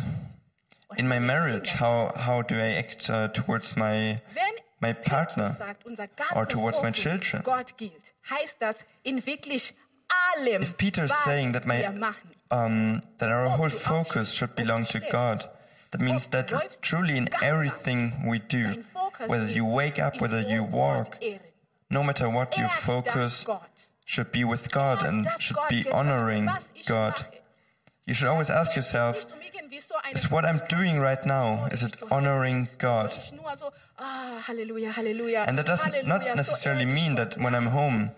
[0.97, 4.21] In my marriage, how, how do I act uh, towards my,
[4.79, 5.49] my partner?
[5.49, 7.41] sagt, unser ganzer or towards my children.
[7.43, 9.73] Gott gilt, heißt das in wirklich
[10.35, 11.85] allem, If Peter's was saying that my
[12.51, 15.49] um, that our whole focus should belong to God,
[15.91, 18.83] that means that truly in everything we do,
[19.27, 21.17] whether you wake up, whether you walk,
[21.89, 23.45] no matter what, your focus
[24.05, 26.49] should be with God and should be honoring
[26.85, 27.25] God.
[28.05, 31.65] You should always ask yourself, um irgendwie so eine is what I'm doing right now,
[31.71, 33.11] is it honoring God?
[33.97, 37.55] Soll ich nur so, ah, Halleluja, Halleluja, And that doesn't not necessarily mean that when
[37.55, 38.11] I'm home,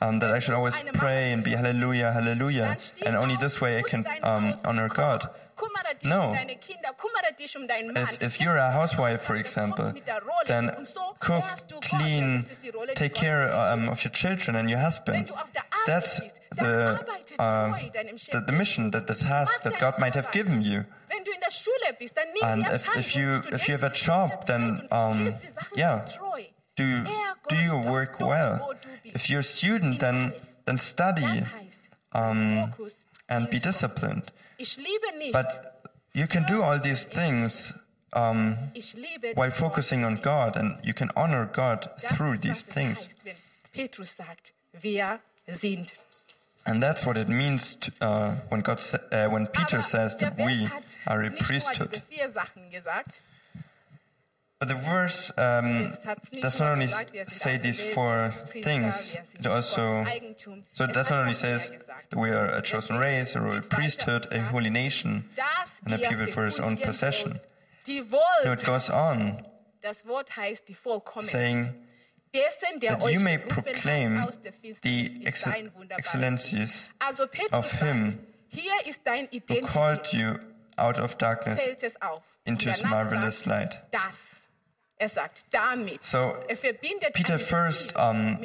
[0.00, 3.82] um, that I should always pray and be hallelujah, hallelujah, and only this way I
[3.82, 5.28] can um, honor God.
[6.04, 6.32] No.
[6.32, 8.04] deine Kinder, kümmere dich deinen Mann.
[8.04, 9.92] If, if you're a housewife, for example,
[10.46, 10.70] then
[11.20, 11.44] cook,
[11.82, 12.44] clean,
[12.94, 15.30] take care um, of your children and your husband.
[15.86, 16.20] That's
[16.56, 16.98] the,
[17.38, 17.72] uh,
[18.30, 20.84] the, the mission, that the task that God might have given you.
[21.08, 23.84] Wenn du in der Schule bist, dann nimm And if- if you- if you have
[23.84, 26.04] a job, then, um, liest die Sachen yeah,
[26.76, 27.04] do-
[27.48, 28.74] do your work well.
[29.04, 30.32] if you're a student, then
[30.66, 31.24] then study
[32.12, 32.72] um,
[33.28, 34.32] and be disciplined.
[34.58, 35.46] Ich liebe nicht, But
[36.12, 37.72] you can do all these things
[38.12, 38.56] um,
[39.34, 42.98] while focusing on God, and you can honor God through these things.
[43.06, 43.36] heißt, wenn
[43.72, 45.94] Petrus sagt, wir sind.
[46.66, 50.36] And that's what it means to, uh, when God, sa- uh, when Peter says that
[50.36, 50.68] we
[51.06, 51.90] are a priesthood.
[51.90, 53.22] diese vier Sachen gesagt.
[54.60, 57.80] But the verse um, Es hat's nicht does not only gesagt, wir sind say these
[57.80, 60.04] four things, it also
[60.74, 61.72] so it does not only says
[62.10, 65.24] that we are a chosen race, a royal priesthood, a holy nation,
[65.86, 67.38] and a people for his own possession.
[67.88, 69.42] No, it goes on
[69.80, 71.30] Das Wort heißt die Vollkommenheit.
[71.30, 71.74] saying
[72.82, 75.46] that you may proclaim aus der Finsternis the ex-
[75.96, 76.90] excellencies Licht.
[77.00, 78.18] Also Petrus of him sagt,
[78.48, 80.38] hier ist dein who called you
[80.76, 82.24] out of darkness Fällt es auf.
[82.44, 83.80] into his marvelous light.
[85.00, 86.04] Er sagt, damit.
[86.04, 86.56] So, er
[87.14, 88.38] Peter first, um,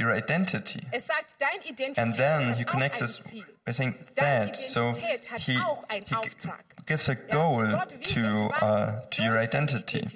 [0.00, 0.80] your identity.
[0.90, 3.44] Er sagt, dein And then he connects Ziel.
[3.66, 4.56] by saying that.
[4.56, 5.18] So he,
[5.52, 5.58] he
[6.86, 10.06] gives a goal to, uh, to your identity.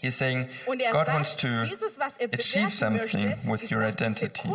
[0.00, 4.50] He's saying Und er God wants to er achieve something with your identity.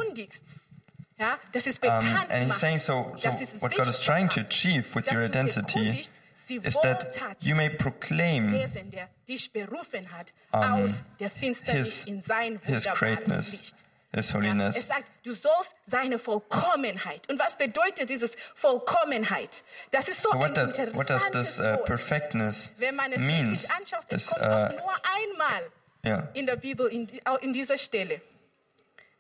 [1.18, 3.30] Ja, das ist Um, and he's saying so, so
[3.62, 6.06] what God is trying to achieve with your identity
[6.50, 12.06] die is that you may proclaim dessen, der dich berufen hat, aus der Finsternis his,
[12.06, 13.76] in sein wunderbares greatness, Licht.
[14.12, 14.76] his Ja, holiness.
[14.78, 17.30] es sagt, du sollst seine Vollkommenheit.
[17.30, 19.64] Und was bedeutet dieses Vollkommenheit?
[19.92, 21.86] Das ist so, So what ein does, interessantes this uh, Wort.
[21.86, 23.70] perfectness Wenn man es means?
[23.70, 25.62] anschaut, es This, kommt uh, nur einmal
[26.04, 26.28] yeah.
[26.34, 27.08] in der Bibel, in,
[27.42, 28.22] in dieser Stelle.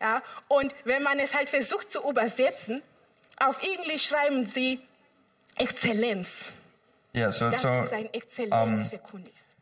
[0.02, 2.82] Ja, und wenn man es halt versucht zu übersetzen,
[3.38, 4.80] auf Englisch schreiben sie
[5.58, 6.54] Exzellenz,
[7.13, 9.56] Yeah, so, dass so du seine Exzellenz verkündigst.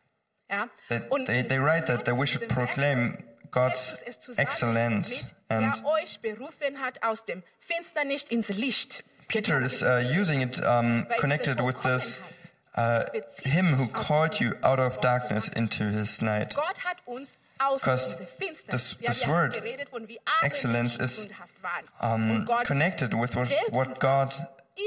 [0.50, 0.68] Ja?
[0.88, 3.18] they, they, they write that, that we should in diesem Vers proclaim
[3.50, 5.34] God's setzt es zusammen excellence.
[5.48, 9.04] And der euch berufen hat aus dem Finsternis ins Licht.
[9.28, 12.18] Peter is uh, using it um, connected with this
[12.76, 13.04] uh,
[13.42, 16.54] him who called you out of darkness into his light.
[16.54, 18.18] Gott hat uns aus Because
[18.68, 21.28] this- this word, geredet von wie arm excellence is,
[22.00, 24.32] um, connected with what, what God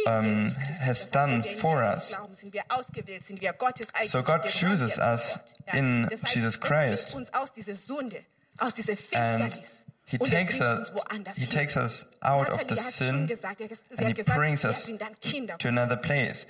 [0.07, 2.09] um, has done wenn wir in for us.
[2.09, 5.39] Glauben, sind wir ausgewählt, sind wir Gottes So God chooses us
[5.73, 7.13] in Jesus Christ.
[7.13, 8.23] uns aus dieser Sünde,
[8.57, 9.59] aus dieser And
[10.05, 10.91] he takes us,
[11.37, 13.29] he takes us out of the sin
[13.97, 16.45] and he brings us sind dann Kinder to another place.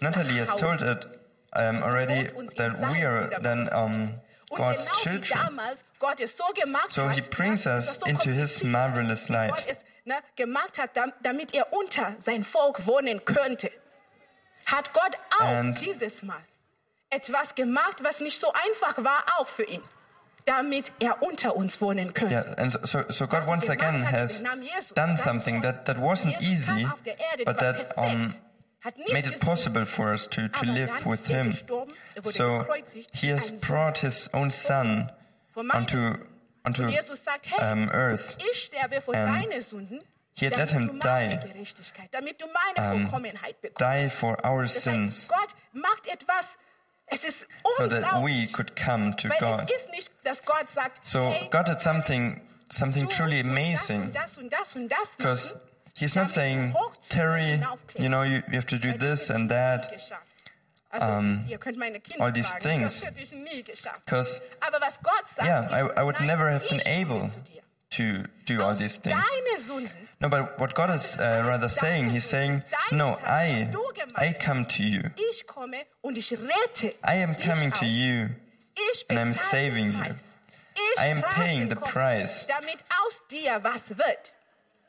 [0.00, 1.06] Natalie has told it
[1.52, 4.10] um, already holt uns in that we are then um,
[4.50, 5.46] God's children.
[5.46, 8.62] damals Gott es so gemacht So hat, he brings us das ist so into his
[8.62, 9.64] marvelous light.
[10.08, 13.72] Ne, gemacht hat, dam- damit er unter sein Volk wohnen könnte.
[14.64, 16.40] Hat Gott auch And- dieses Mal
[17.10, 19.82] etwas gemacht, was nicht so einfach war, auch für ihn,
[20.44, 22.34] damit er unter uns wohnen könnte.
[22.34, 24.44] Yeah, and so, so, so God once again hat, has
[24.94, 26.86] done something that, that wasn't easy,
[27.44, 28.32] but war that um,
[29.12, 31.52] made it possible for us to, to live with Him.
[32.22, 32.64] So
[33.12, 35.10] He has brought His own Son
[35.52, 35.66] Von
[36.66, 36.82] meinen onto, Sünden.
[36.82, 38.36] onto Und Jesus sagt, hey, um, earth.
[38.52, 40.00] ich sterbe für and deine Sünden,
[40.34, 41.38] he had let him die.
[41.38, 43.80] Gerechtigkeit, damit du meine Vollkommenheit bekommst.
[43.80, 46.58] die for our sins heißt, Gott macht etwas,
[47.06, 47.46] es ist
[47.78, 49.70] so that we could come to weil God.
[49.70, 54.12] es ist nicht, dass Gott sagt, So God did something, something truly amazing
[55.18, 55.56] because
[55.98, 57.58] He's not saying, du hoch zu Terry,
[57.98, 59.90] you know, you, you have to do this and that.
[60.98, 61.28] Nie geschafft.
[61.42, 63.00] Also, ihr könnt meine Kinder all these things.
[63.00, 64.06] Because, hätte ich nie geschafft.
[64.06, 67.30] 'Cause, Aber was Gott sagt, Yeah, I, I would never have been able
[67.90, 68.02] to
[68.46, 69.16] do all these things.
[70.18, 73.68] No, but what God is uh, rather saying, He's saying, No, I,
[74.16, 75.02] I come to you.
[75.30, 78.30] Ich komme und ich rette I am coming to you.
[79.08, 80.14] And I'm saving you.
[80.98, 82.46] I am paying the price.
[82.46, 84.32] Damit aus dir was wird.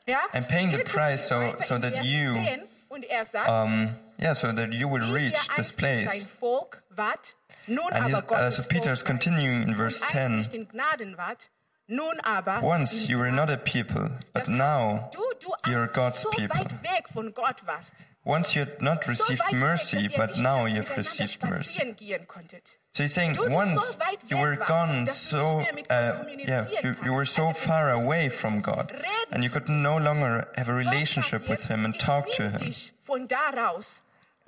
[0.06, 0.18] Ja?
[0.32, 4.72] I'm paying the price so- so that you, 10 Und er Um, yeah, so that
[4.72, 6.24] you will reach this einst nicht sein place.
[6.40, 10.36] Volk wart, nun And, aber uh, so Peter is continuing in verse 10.
[10.36, 11.50] nicht in Gnaden wart,
[11.86, 15.22] nun aber Once you were not a people, but now du
[15.70, 16.56] you're God's people.
[16.58, 18.06] weit weg von Gott warst.
[18.24, 21.78] Once you had not received mercy, but now you've received mercy.
[21.78, 22.78] spazieren gehen konntet.
[22.92, 23.96] So he's saying, once
[24.28, 28.28] you were gone so, nicht mehr mit uh, yeah, you, you were so far away
[28.28, 28.92] from God,
[29.30, 32.74] and you could no longer have a relationship with Him and talk to Him.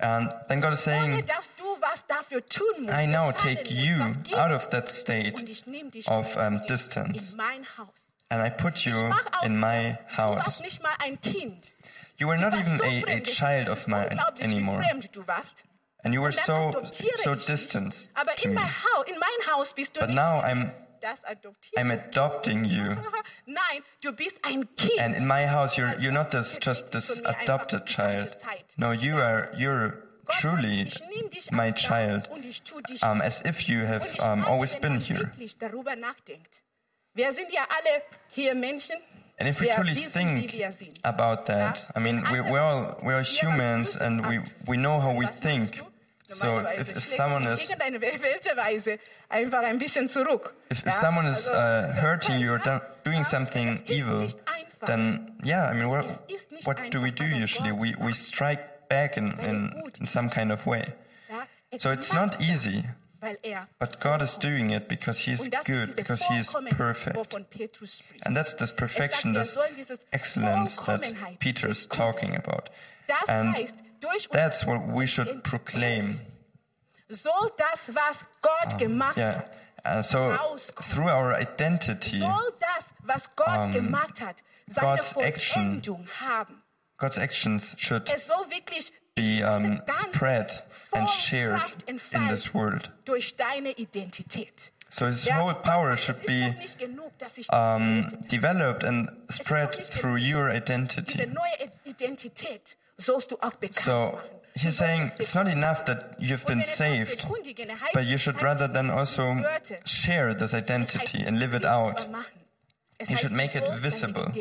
[0.01, 2.97] Dich von da raus, And then God is saying, dass du was dafür tun musst.
[2.97, 4.01] I now take you
[4.37, 8.13] out of that state Und ich nehm dich of um, distance, in mein Haus.
[8.29, 10.59] and I put you Ich mach aus in my dir, du warst house.
[10.61, 11.73] nicht mal ein Kind.
[12.17, 15.63] You were not even a, a child of mine anymore, Wie fremd du warst.
[16.03, 16.71] and you were so
[17.23, 18.53] so distant to me.
[18.55, 21.77] mein, Haus, in mein Haus bist du But now I'm das adoptiert.
[21.77, 22.95] I'm adopting you.
[23.45, 24.99] Nein, du bist ein Kind.
[24.99, 28.35] And in my house, you're, you're not this, just this adopted child.
[28.77, 30.03] No, you are, you're
[30.39, 34.15] truly ich nehm dich my child, und ich tu dich um, as if you have
[34.19, 35.19] um, always been here.
[35.19, 36.63] wirklich darüber nachdenkt.
[37.13, 38.95] Wir sind ja alle hier Menschen.
[39.37, 40.99] And if we truly think wie wir sind.
[41.03, 45.13] about that, I mean, we, we're all we're all humans, and we we know how
[45.17, 45.81] we think.
[46.27, 48.99] So if, if someone is irgendeine welche Weise
[49.31, 50.53] einfach ein bisschen zurück.
[50.69, 50.91] if, Ja?
[50.91, 54.27] if someone is uh, hurting you or do, doing something evil,
[54.85, 57.71] then yeah, I mean, what Es ist nicht what do we do usually?
[57.71, 60.93] We we strike back in er in, in some kind of way.
[61.29, 62.83] Er So it's not easy,
[63.21, 67.15] er but God is doing it because He's und das good, because He is perfect.
[67.15, 68.25] wovon Petrus spricht.
[68.25, 72.69] And that's this perfection, wir this excellence that Peter is talking about.
[73.27, 73.55] And
[74.31, 76.09] that's what we should proclaim.
[77.13, 79.37] Soll das, was Gott gemacht Yeah.
[79.37, 80.37] hat, Uh, so
[80.79, 85.81] through our identity, soll das, was Gott gemacht hat, seine God's action
[86.19, 86.61] haben.
[86.99, 92.91] God's actions should Es soll wirklich be um, spread and shared in this world.
[93.05, 94.71] durch deine Identität.
[94.89, 96.53] So His whole power should be
[97.51, 101.17] um, developed and spread through your identity.
[103.01, 104.19] Neue Identität sollst du auch bekannt So
[104.55, 107.27] he's saying it's not enough that you've been saved,
[107.93, 109.35] but you should rather than also
[109.85, 111.99] share this identity and live it out.
[111.99, 112.41] sichtbar machen.
[112.97, 114.31] Es You should make it visible.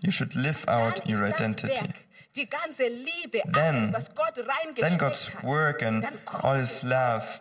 [0.00, 1.68] You should live out your identity.
[1.68, 1.94] Werk,
[2.36, 4.34] die ganze Liebe, Then- alles, was Gott
[4.76, 6.06] Then God's work and
[6.42, 7.40] all His love,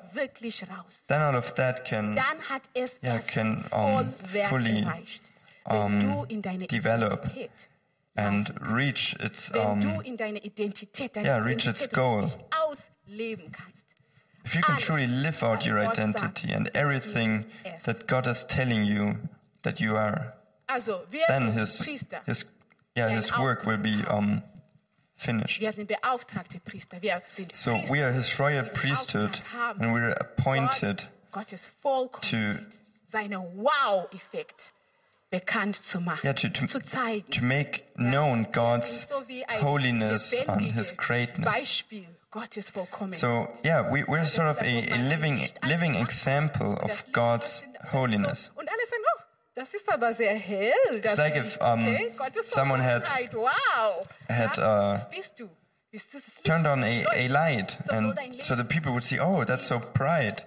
[1.08, 4.14] then out of that can Dann hat es Yeah, can, um,
[4.50, 4.86] fully,
[5.66, 7.26] um, du in deine develop
[8.18, 12.24] and reach its um, du in deine Identität, deine yeah, reach its goal.
[12.24, 13.96] richtig ausleben kannst.
[14.44, 17.46] if you can truly live out your identity and everything
[17.86, 19.18] that God is telling you
[19.64, 20.34] that you are,
[21.28, 21.82] then His
[22.26, 22.46] His
[22.96, 24.42] yeah His work will be um,
[25.16, 25.60] finished.
[25.62, 27.02] Wir sind beauftragte Priester.
[27.02, 29.42] Wir sind So we are His royal priesthood,
[29.80, 31.52] and we're appointed Gott,
[35.30, 37.30] bekannt zu machen, yeah, to, zu zeigen.
[37.32, 39.24] to make known God's so
[39.62, 41.46] holiness and His greatness.
[41.46, 43.20] Beispiel Gottes Vollkommenheit.
[43.20, 48.52] So yeah, we, we're sort of a, a living living example of God's holiness.
[48.56, 49.22] Und alle sagen, oh,
[49.56, 51.02] das ist aber sehr hell.
[51.02, 51.86] Das It's like if, um,
[52.44, 54.06] someone had- wow.
[54.30, 55.50] had, uh, das bist du.
[55.90, 58.14] Bist das Licht, Turned on a, a light, and
[58.44, 60.46] so the people would see, oh, that's so bright,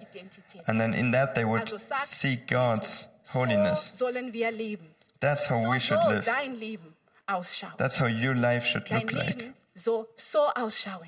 [0.67, 1.67] and then in that they would
[2.03, 3.97] see God's holiness.
[3.97, 4.87] So sollen wir leben.
[5.19, 6.25] That's how So we should live.
[6.25, 6.95] dein Leben
[7.27, 7.73] ausschauen.
[7.77, 9.37] That's how your life should dein look like.
[9.37, 11.07] Leben so, so ausschauen.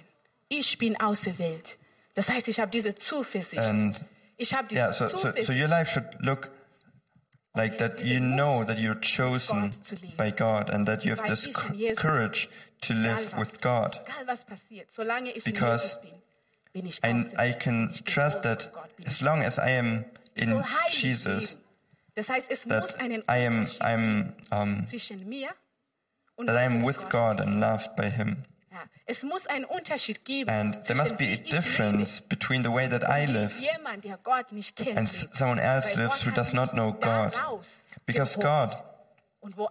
[0.50, 1.78] Ich bin auserwählt.
[2.16, 3.62] Das heißt, ich habe diese Zuversicht.
[3.62, 4.04] And
[4.38, 5.48] ich habe diese yeah, so, so Zuversicht.
[5.48, 6.52] so your life should look
[7.56, 8.04] like that.
[8.04, 9.72] You know that you're chosen
[10.18, 11.48] by God, and that you have this
[11.98, 12.50] courage
[12.82, 14.00] to live with God.
[15.46, 15.98] Because
[16.76, 17.40] auserwählt.
[17.40, 18.72] I can trust that
[19.06, 20.06] as long as I am
[20.36, 21.56] in Jesus.
[22.16, 25.50] Das heißt, es that muss einen I am Unterschied I'm um, zwischen mir
[26.36, 27.10] und that I am Gott with.
[27.10, 28.44] God and loved by Him.
[28.72, 30.50] Ja, es muss einen Unterschied geben.
[30.50, 34.52] And there must be a difference between the way that I live jemand, der Gott
[34.52, 37.34] nicht kennt, and someone else lives who does not know God.
[38.06, 38.72] Because God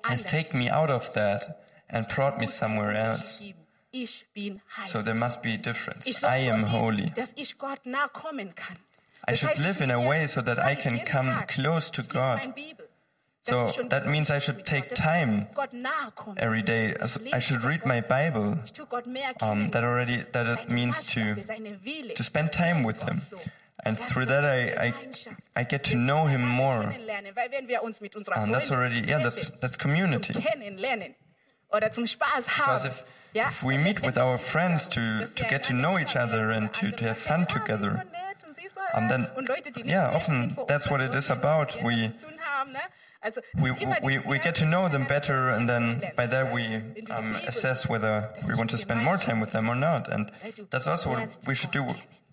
[0.04, 3.38] has taken me out of that and brought me somewhere else.
[3.38, 3.58] geben.
[3.94, 4.90] Ich bin heilig.
[4.90, 6.22] So there must be a difference.
[6.24, 7.10] I am holy.
[7.10, 8.76] dass ich Gott nahe kommen kann.
[9.26, 12.38] I should live in a way so that I can come close to God.
[12.40, 12.86] meine Bibel,
[13.44, 16.36] dass So that means I should take time Gott nahe komme.
[16.38, 16.94] every day.
[17.32, 18.58] I should read my Bible.
[18.64, 22.14] Ich tue Gott mehr Um, that already that it means to Maßgabe, seine Wille.
[22.14, 23.20] to spend time with Him,
[23.84, 24.94] and through that I I,
[25.56, 26.84] I get to know Him more.
[26.92, 30.32] kennenlernen, Weil wenn wir uns mit unserer And that's already yeah that's that's community.
[30.34, 31.14] Kennenlernen
[31.70, 32.46] oder zum Spaß.
[32.46, 33.04] Because if
[33.34, 35.00] if we meet with our friends to
[35.34, 37.58] to get to know each other and to to have fun "Ah, sie ist so
[37.58, 38.04] together,
[38.76, 41.30] nett und sie ist so, äh", then die nicht yeah, often that's what it is
[41.30, 41.76] about.
[41.82, 42.78] We etwas zu tun haben, ne?
[43.24, 43.70] Also, es we,
[44.02, 47.14] we, we get to know them better, and then by that we Wenn du die
[47.16, 50.08] um, assess whether we want to spend more time with them or not.
[50.08, 50.32] And
[50.70, 51.84] that's also what we should do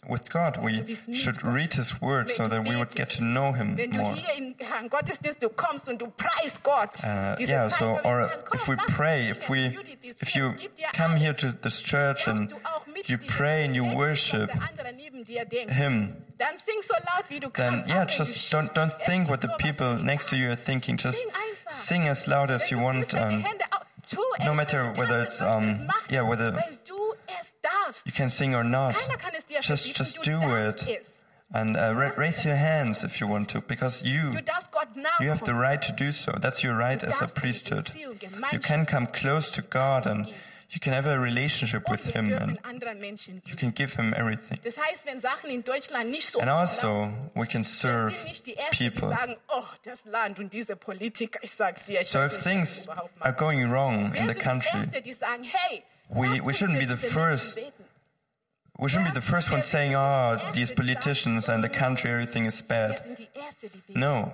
[0.09, 0.57] with God.
[0.57, 0.83] We
[1.13, 4.15] should read His Word so that we would get to know Him more.
[4.15, 7.03] hier in Herrn Gottesdienst du kommst und du preist Gott.
[7.03, 10.55] Uh, yeah, so or if we pray, if we, if you
[10.93, 14.61] come here to this church and Darfst du auch you pray and you worship der
[14.61, 15.71] andere neben dir denkt.
[15.71, 18.93] Him, Dann sing so laut wie du then yeah, auch wenn du just don't don't
[19.05, 20.97] think what the people next to you are thinking.
[20.97, 21.23] Just
[21.71, 26.23] Sing as loud as you want, and au- tu no matter whether it's, um, yeah,
[26.27, 27.53] whether- weil du es
[28.05, 28.95] you can sing or not.
[28.95, 30.85] Keiner kann es dir Just just do it.
[31.51, 34.87] And uh, ra- raise your hands if you want to, because you Du darfst Gott
[35.19, 36.31] you have the right to do so.
[36.39, 37.91] That's your right as a priesthood.
[37.95, 40.27] You can come close to God and
[40.71, 42.59] you can have a relationship with Him and
[43.47, 44.59] you can give Him everything.
[44.63, 48.45] Das heißt, wenn Sachen in Deutschland nicht so And also, we can serve sind nicht
[48.45, 49.17] die Ersten, die people.
[49.49, 52.87] oh, das Land und diese Politiker, ich sag dir, ich So if things
[53.19, 56.85] are going wrong in the country, die Ersten, die sagen, hey, we- we shouldn't be
[56.87, 57.59] the first
[58.77, 62.45] we shouldn't be the first ones saying, oh, these politicians and the oh, country, everything
[62.45, 62.97] is bad.
[63.03, 63.99] sind die Ersten, die beten.
[63.99, 64.31] No.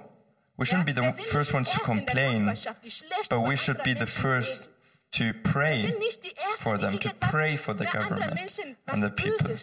[0.58, 3.40] We shouldn't be the first ones to Ersten in der complain, Nachbarschaft, die schlecht but
[3.48, 4.70] we should be the first.
[5.18, 8.40] To pray sind nicht die Ersten, for them, to pray for the government
[8.88, 9.56] and the people.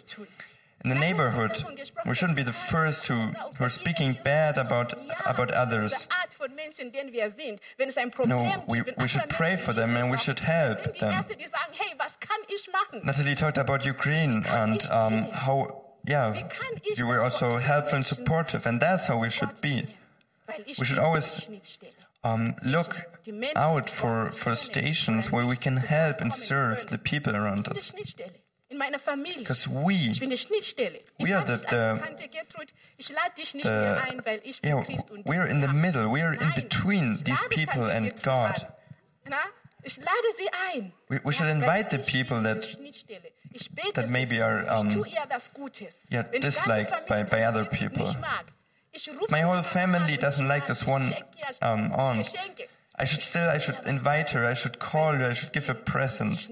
[0.85, 1.63] In the neighborhood,
[2.05, 3.15] we shouldn't be the first who,
[3.57, 4.91] who are speaking bad about,
[5.25, 6.09] about others.
[6.11, 7.61] Art von Menschen, denen wir sind.
[7.77, 10.83] Wenn es ein Problem No, we- we should pray for them and we should help
[10.99, 11.13] them.
[11.13, 12.99] Ersten, die sagen, hey, was kann ich machen?
[13.05, 16.33] Natalie talked about Ukraine and um, how, yeah,
[16.97, 19.87] you were also helpful and supportive, and that's how we should be.
[20.77, 21.39] We should always.
[22.25, 22.95] Um, look
[23.57, 27.91] out for, for stations where we can help and serve the people around us.
[29.39, 30.13] Because we,
[31.19, 32.01] We are the- the-
[33.65, 33.99] the-
[34.63, 34.75] yeah,
[35.25, 36.09] we're in the middle.
[36.09, 38.67] We are in between these people and God.
[41.09, 42.63] We- we should invite the people that-
[43.93, 44.89] that maybe are, um,
[46.09, 48.07] yeah, disliked by- by other people.
[48.93, 51.13] Nicht mag, ich rufe My whole family doesn't like this one
[51.61, 52.31] um, aunt.
[52.95, 55.75] I should still, I should invite her, I should call her, I should give her
[55.75, 56.51] presents.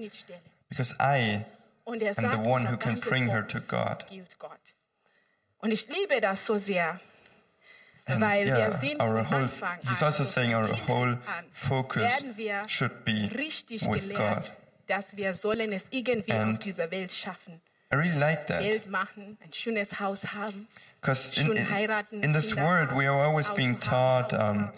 [0.68, 1.44] Because I,
[1.86, 4.04] er I'm the one who can bring her to God.
[4.10, 4.74] gilt Gott.
[5.60, 7.00] Und ich liebe das so sehr,
[8.06, 9.48] and yeah, our whole,
[9.88, 11.18] he's also saying our whole
[11.52, 12.24] focus
[12.66, 13.30] should be
[13.88, 14.50] with God.
[14.88, 17.60] dass wir sollen es irgendwie auf And- dieser Welt schaffen.
[17.92, 18.62] I really like that.
[18.62, 20.66] Geld machen, ein schönes Haus haben.
[21.00, 24.70] Because in, in, in this world, we are always being taught um,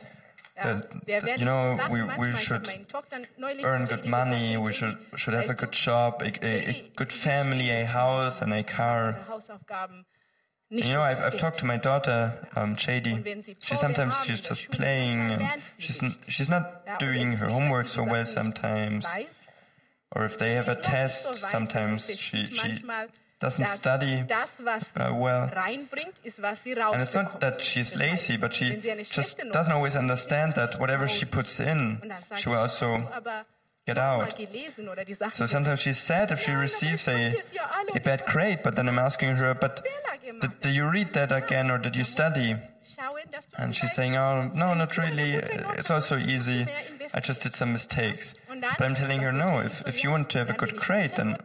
[0.61, 4.97] that, that, you know, we, we should meinen Tochter neulich earn good money, we should,
[5.17, 9.19] should have a good job, a, a, a good family, a house, and a car.
[10.71, 13.13] nicht You know, I've, I've talked to my daughter, um, Chady.
[13.13, 17.87] Und wenn sie She sometimes she's just playing, and she's she's not doing her homework
[17.87, 19.07] so well sometimes.
[20.15, 22.07] Or if they have a Sie ist noch nicht test, so weit, dass sie sometimes
[22.07, 22.85] she she
[23.41, 25.51] doesn't study das, was uh, well.
[26.23, 29.39] ist, was sie And it's not that she's lazy, but she wenn sie eine just
[29.39, 33.09] doesn't always understand that whatever she puts in, und dann sagt she will also "Hast
[33.09, 33.45] du aber
[33.87, 34.37] get out.
[34.37, 37.63] gelesen oder die Sachen So sometimes she's sad if she receives a, hab das ja
[37.65, 39.83] alle a bad grade, but then I'm asking her, but
[40.41, 42.57] did, did you read that again or did you study?
[43.59, 45.33] And she's saying, oh, no, not really.
[45.79, 46.67] It's also easy.
[47.13, 48.35] I just did some mistakes.
[48.49, 51.37] But I'm telling her, no, if, if you want to have a good grade, then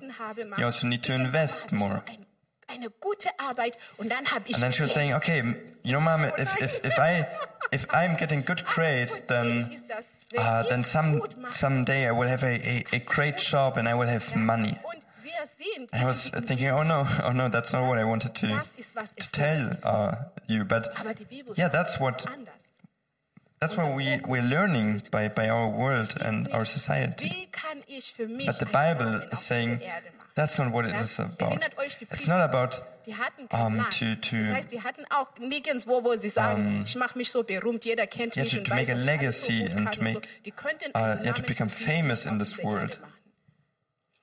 [0.58, 2.04] you also need to invest more.
[2.70, 2.86] And
[4.60, 5.42] then she was saying, okay,
[5.84, 7.28] you know, mom, if, if, if I,
[7.72, 9.76] if I'm getting good grades, then,
[10.38, 14.08] uh, then some, someday I will have a, a, a great job and I will
[14.08, 14.78] have money.
[14.84, 18.04] Und wir sind And I was thinking, oh no, oh no, that's not what I
[18.04, 20.16] wanted to, das ist was to tell uh,
[20.48, 20.66] you.
[20.66, 22.26] But Aber die Bibel yeah, that's what
[23.60, 27.30] that's what we we're learning by by our world and our society.
[27.30, 30.30] Wie kann ich für mich But the Bible is saying dieser Erde machen?
[30.36, 31.52] that's not what it is about.
[31.52, 34.84] Erinnert euch die It's not about die hatten keinen um, to- to- das heißt, die
[34.84, 38.54] hatten auch nirgendwo, wo sie sagen, ich mache mich so berühmt, jeder kennt yeah, mich
[38.54, 40.28] to- und to make a dass ich alles legacy and to make,
[40.96, 43.00] uh, yeah, to become famous in this world.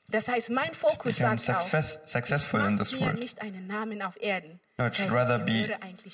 [0.09, 3.19] Das heißt, mein Fokus sagt success, auch, successful in this world.
[3.19, 4.61] nicht einen Namen auf Erden.
[4.79, 5.69] No, it should weil rather be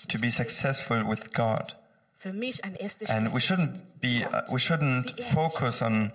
[0.08, 1.76] to be successful with God.
[2.14, 6.12] Für mich an erster And Stelle we shouldn't be, uh, we shouldn't focus on,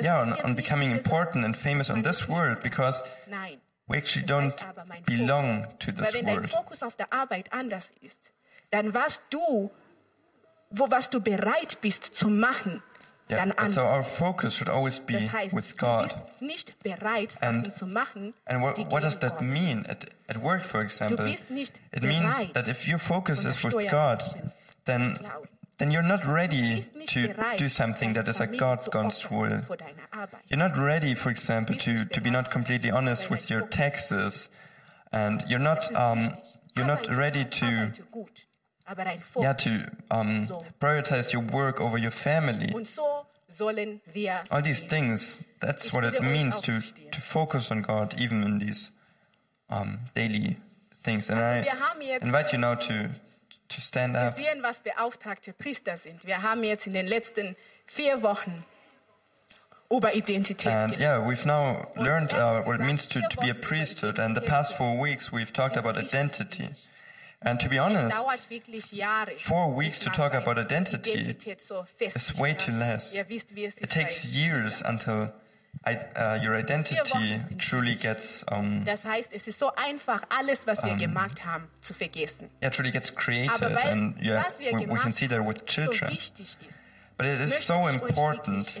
[0.00, 3.02] yeah, on, on becoming important and famous on this world because
[3.88, 4.54] we actually don't
[5.04, 6.50] belong to Weil this wenn dein world.
[6.50, 8.30] Fokus auf der Arbeit anders ist,
[8.70, 9.70] dann was du,
[10.70, 12.82] wo was du bereit bist zu machen,
[13.36, 13.74] dann Yeah, anders.
[13.74, 16.02] so our focus should always be das heißt, with du God.
[16.08, 20.06] bist nicht bereit, Sachen And- zu machen, And what, what does that Gott mean at,
[20.28, 21.24] at work, for example?
[21.24, 24.22] bist nicht It means that if your focus is with God,
[24.84, 25.18] then,
[25.78, 29.62] then you're not ready to bereit, do something that is a God God's will.
[29.62, 30.40] vor deiner Arbeit.
[30.48, 34.50] You're not ready, for example, to, to be not completely honest with your taxes,
[35.12, 36.32] and you're not um,
[36.76, 38.46] you're not ready to arbeite gut,
[38.86, 39.42] aber dein Fokus.
[39.42, 39.70] yeah to
[40.10, 40.48] um,
[40.80, 42.70] prioritize your work over your family.
[43.50, 45.38] Sollen wir All these things.
[45.60, 46.80] That's what it means to
[47.10, 48.90] to focus on God, even in these
[49.68, 50.56] um, daily
[51.02, 51.28] things.
[51.30, 53.10] And I wir haben jetzt- invite you now to
[53.68, 54.36] to stand Wir up.
[54.36, 56.24] sehen, was beauftragte Priester sind.
[56.26, 58.64] Wir haben jetzt in den letzten vier Wochen
[59.90, 63.54] über Identität And yeah, we've now learned uh, what it means to, to be a
[63.54, 64.18] priesthood.
[64.20, 66.68] And the past four weeks, we've talked about identity.
[67.42, 69.32] And to be honest, dauert wirklich Jahre.
[69.38, 73.14] four weeks to talk about identity is way too less.
[73.14, 75.32] Ihr wisst, wie es It takes years until
[75.86, 76.96] I, uh, your identity
[77.56, 81.94] truly gets um, Das heißt, es ist so einfach, alles, was wir gemacht haben, zu
[81.94, 82.50] vergessen.
[82.60, 86.10] yeah, truly gets created, and yeah, we, we can see that with children.
[86.10, 86.80] so ist,
[87.16, 88.76] But it is so ich euch wirklich important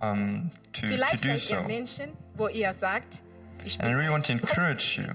[0.00, 1.62] um, to, to do so.
[1.62, 2.16] Menschen,
[2.72, 3.22] sagt,
[3.78, 5.12] And I really want to encourage you.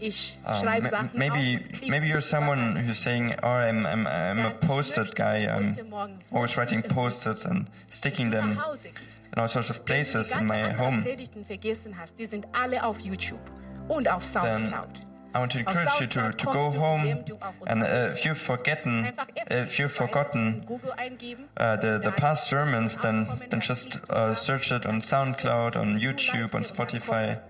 [0.00, 4.46] Ich Um, schreibe Sachen maybe auf maybe you're someone who's saying, "Oh, I'm I'm I'm
[4.46, 5.46] a post-it guy.
[5.48, 5.74] I'm
[6.32, 10.46] always writing post-its and sticking them nach Hause gehst, in all sorts of places in
[10.46, 13.40] my home." Predigten vergessen hast, die sind alle auf YouTube
[13.88, 15.07] und auf Then Soundcloud.
[15.34, 17.24] I want to encourage you to, to go home
[17.66, 19.12] and uh, if you've forgotten
[19.50, 21.44] if you've forgotten in Google eingeben.
[21.56, 26.54] uh, the the past sermons, then then just uh, search it on SoundCloud, on YouTube,
[26.54, 27.40] on Spotify.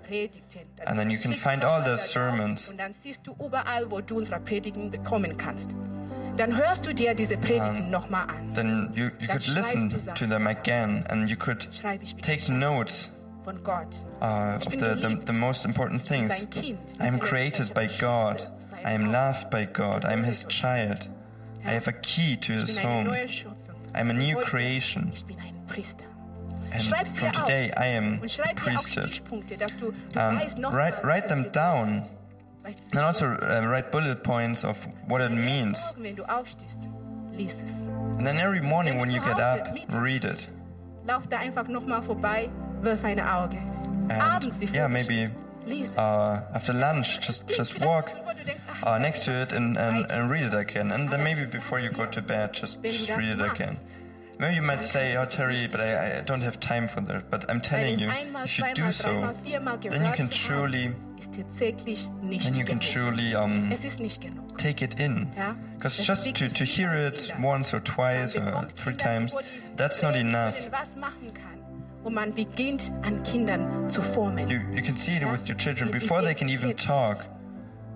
[0.87, 2.73] And then you can find all the sermons.
[2.77, 5.71] Dann siehst du überall, wo du unsere Predigten bekommen kannst.
[6.37, 8.55] Dann hörst du dir diese Predigten nochmal an.
[8.55, 12.53] Then you, you could listen to them again, and you could Schreib ich bin take
[12.53, 13.11] notes.
[14.21, 16.47] Uh, of the, the, the most important things.
[17.01, 18.47] I am created by God.
[18.85, 20.05] I am loved by God.
[20.05, 21.09] I am His child.
[21.65, 23.09] I have a key to His home.
[23.95, 25.11] I'm a new creation.
[25.13, 26.05] Ich bin ein Priester.
[26.73, 27.73] And from today.
[27.77, 29.05] I am Und schreib dir auch priesthood.
[29.07, 30.39] Stichpunkte, dass du, du Um,
[30.73, 32.03] write, write them down.
[32.03, 32.13] bedeutet.
[32.63, 34.77] Weißt du, And also uh, write bullet points of
[35.07, 35.81] what it means.
[35.87, 36.89] Morgen, wenn du aufstehst,
[37.33, 37.87] lies es.
[38.19, 40.53] And then every morning when you get up, read it.
[41.07, 42.51] Lauf da einfach nochmal vorbei,
[42.83, 43.59] wirf ein Auge.
[44.09, 45.97] Abends, bevor yeah, maybe, schläfst, lies es.
[45.97, 48.11] Uh, after lunch, just just walk
[48.83, 50.93] uh, next to it and, and, and read it again.
[50.93, 53.79] And then maybe before you go to bed, just, just read it again.
[54.41, 57.29] Maybe you might say, oh Terry, but I, I don't have time for that.
[57.29, 58.09] But I'm telling you,
[58.45, 63.35] if you do so, then you can truly, ist tatsächlich nicht then you can truly
[63.35, 64.57] um, Es ist nicht genug.
[64.57, 65.29] take it in.
[65.75, 69.35] Because just to, to hear it once or twice or three times,
[69.77, 70.71] that's not enough.
[72.09, 74.49] Und man beginnt an Kindern zu formen.
[74.49, 77.29] You, you can see it with your children before they can even talk.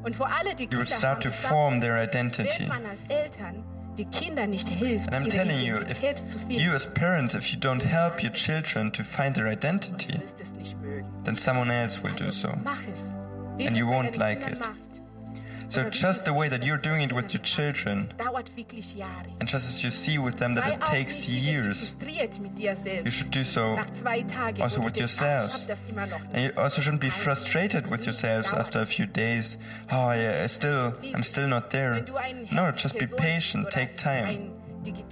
[0.05, 2.67] Und vor alle, die You Kinder would start to form their identity.
[2.67, 3.65] man als Eltern
[3.97, 6.03] die Kinder nicht hilft, And I'm ihre telling you, if
[6.51, 10.53] you as parents, if you don't help your children to find their identity, wirst es
[10.53, 11.07] nicht mögen.
[11.25, 12.49] then someone else will do so.
[12.49, 14.59] And you won't like it.
[15.73, 18.07] So just the way that you're doing it with your children,
[19.41, 23.79] and just as you see with them that it takes years, you should do so
[24.61, 25.67] also with yourselves.
[26.35, 29.57] And you also shouldn't be frustrated with yourselves after a few days.
[29.91, 32.05] Oh, yeah, I still, I'm still not there.
[32.53, 34.53] No, just be patient, take time.
[34.85, 35.05] If,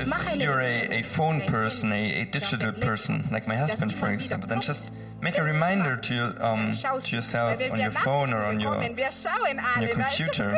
[0.00, 4.48] if you're a, a phone person, a, a digital person, like my husband, for example,
[4.50, 6.70] then just make a reminder to um,
[7.06, 10.50] to yourself on your phone or on your alle, your computer.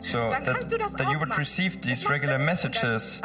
[0.00, 0.54] So that-
[0.96, 3.20] that you would receive these regular messages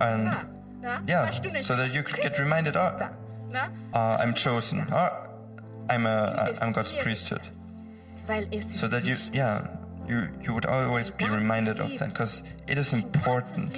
[0.00, 1.24] and- ah, yeah,
[1.62, 2.96] so that you could get reminded, oh,
[3.92, 4.86] uh, I'm chosen.
[4.90, 5.10] Oh,
[5.90, 7.42] I'm a, I'm God's priesthood.
[8.80, 9.68] So that you, yeah,
[10.08, 13.72] you, you would always be reminded of that because it is important.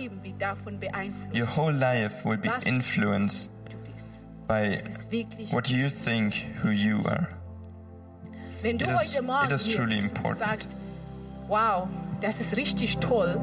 [1.33, 3.51] Your whole life will be influenced.
[4.47, 4.79] By
[5.51, 7.29] what you think who you are.
[8.63, 10.39] Wenn du It is- heute Morgen it is truly important.
[10.39, 10.77] sagst,
[11.49, 11.89] wow,
[12.21, 13.37] das ist richtig toll,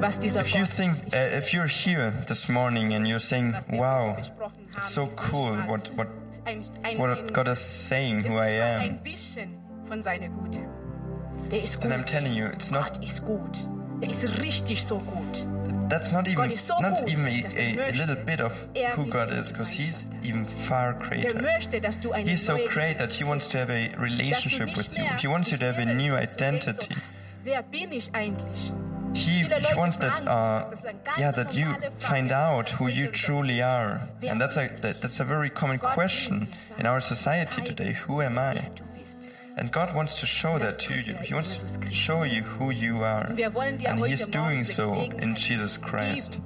[0.00, 4.16] was dieser If you think, uh, if you're here this morning and you're saying, wow,
[4.76, 6.08] it's so cool what, what,
[6.98, 8.98] what God is saying who I am,
[11.80, 12.98] then I'm telling you, it's not.
[14.02, 15.46] Der ist richtig so gut.
[15.92, 19.04] that's not even, so not even a, er a, a little bit of er who
[19.06, 21.34] God is because He's even far greater.
[21.40, 24.96] möchte, dass du eine He's so great that He wants to have a relationship with
[24.96, 25.04] you.
[25.18, 26.94] He wants you to have a new irrst, dass du denkst identity.
[26.94, 27.00] So,
[27.44, 28.72] wer bin ich eigentlich?
[29.14, 30.70] He, he wants that, uh, das.
[30.70, 31.66] Das ist eine ganz yeah, that you
[31.98, 36.48] find out who you truly are, and that's a that, that's a very common question
[36.78, 37.94] in our society today.
[38.06, 38.70] Who am I?
[39.54, 39.72] Wer du bist.
[39.72, 41.14] And God wants to show that to you.
[41.22, 44.64] He wants to show you who you are, Und wir wollen dir and He's doing
[44.64, 46.32] so in Jesus Christ.
[46.32, 46.44] geben,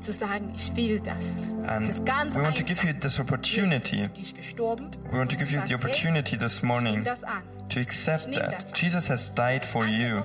[0.00, 1.42] zu sagen, ich will das.
[1.66, 4.02] And das ist ganz we want to give you this opportunity.
[4.02, 4.90] ist für dich gestorben.
[5.10, 7.42] We want to give you the opportunity this morning nimm das an.
[7.70, 8.76] to accept that.
[8.78, 10.22] Jesus has died for you,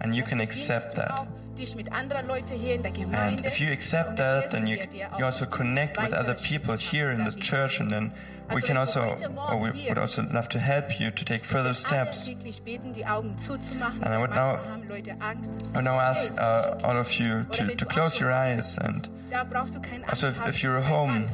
[0.00, 1.10] and you can accept that.
[1.12, 3.44] auch dich mit anderen Leuten hier in der Gemeinde.
[3.44, 6.34] And if you accept that, then you, helfen wir dir you also connect with other
[6.34, 8.12] people here in the church, and then
[8.54, 9.16] we can also,
[9.50, 12.26] or we would also love to help you to take further steps.
[12.26, 14.02] wirklich beten, die Augen zuzumachen.
[14.02, 15.60] And I would now- haben Leute Angst.
[15.60, 19.08] Das I would now ask uh, all of you to, to close your eyes and
[19.30, 21.24] Da brauchst du keine Also if- if you're home,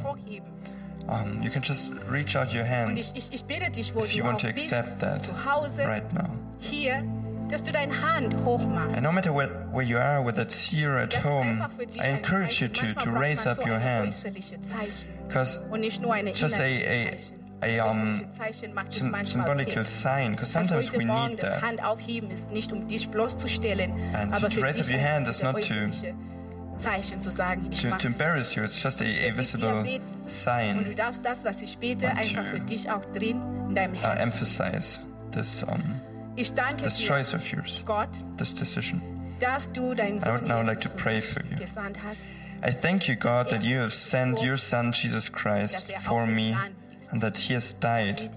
[1.07, 4.03] um, you can just reach out your hand Und ich, ich, ich bitte dich, wo
[4.03, 5.29] if you want to accept that
[5.79, 6.29] right now.
[6.59, 7.03] hier,
[7.49, 8.33] dass du Hand.
[8.35, 11.85] And no matter where, where you are, whether it's here or at home, einfach für
[11.85, 14.23] dich I encourage you to, to raise up your hands.
[15.69, 17.11] Und nicht nur eine just a, a,
[17.61, 18.25] a um,
[19.23, 21.61] symbolical sign, because sometimes we Morgen, need das that.
[21.61, 25.41] Hand aufheben ist nicht, um dich bloßzustellen, And aber to raise up your hand is
[25.43, 25.91] not to-
[26.77, 29.99] Zeichen zu sagen, ich To, to embarrass you, it's just a, a visible Und du
[30.27, 34.23] sign darfst das, was ich bete, einfach für dich auch drin in deinem uh, Herzen.
[34.23, 34.99] emphasize
[35.33, 35.99] this, um,
[36.37, 38.07] Ich danke this dir, choice of yours, Gott,
[38.37, 39.01] this decision.
[39.41, 41.57] dass du deinen I Sohn would now like to pray for you.
[41.57, 42.15] gesandt hast.
[42.61, 46.55] I thank you, God, that you have sent your Son, Jesus Christ, for me,
[47.11, 48.35] and that he has died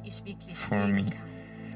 [0.55, 1.11] for me.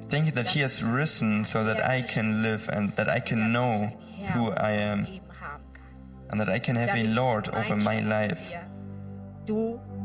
[0.09, 3.53] Thank you that he has risen so that I can live and that I can
[3.53, 3.93] know
[4.33, 5.07] who I am
[6.31, 8.53] and that I can have a Lord over my life.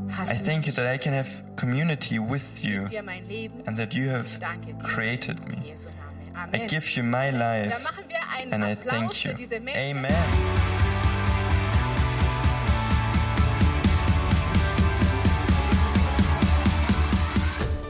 [0.10, 2.88] I thank you that I can have community with you
[3.66, 4.40] and that you have
[4.84, 5.74] created me.
[6.36, 7.86] I give you my life
[8.52, 9.36] and I thank you.
[9.76, 10.81] Amen.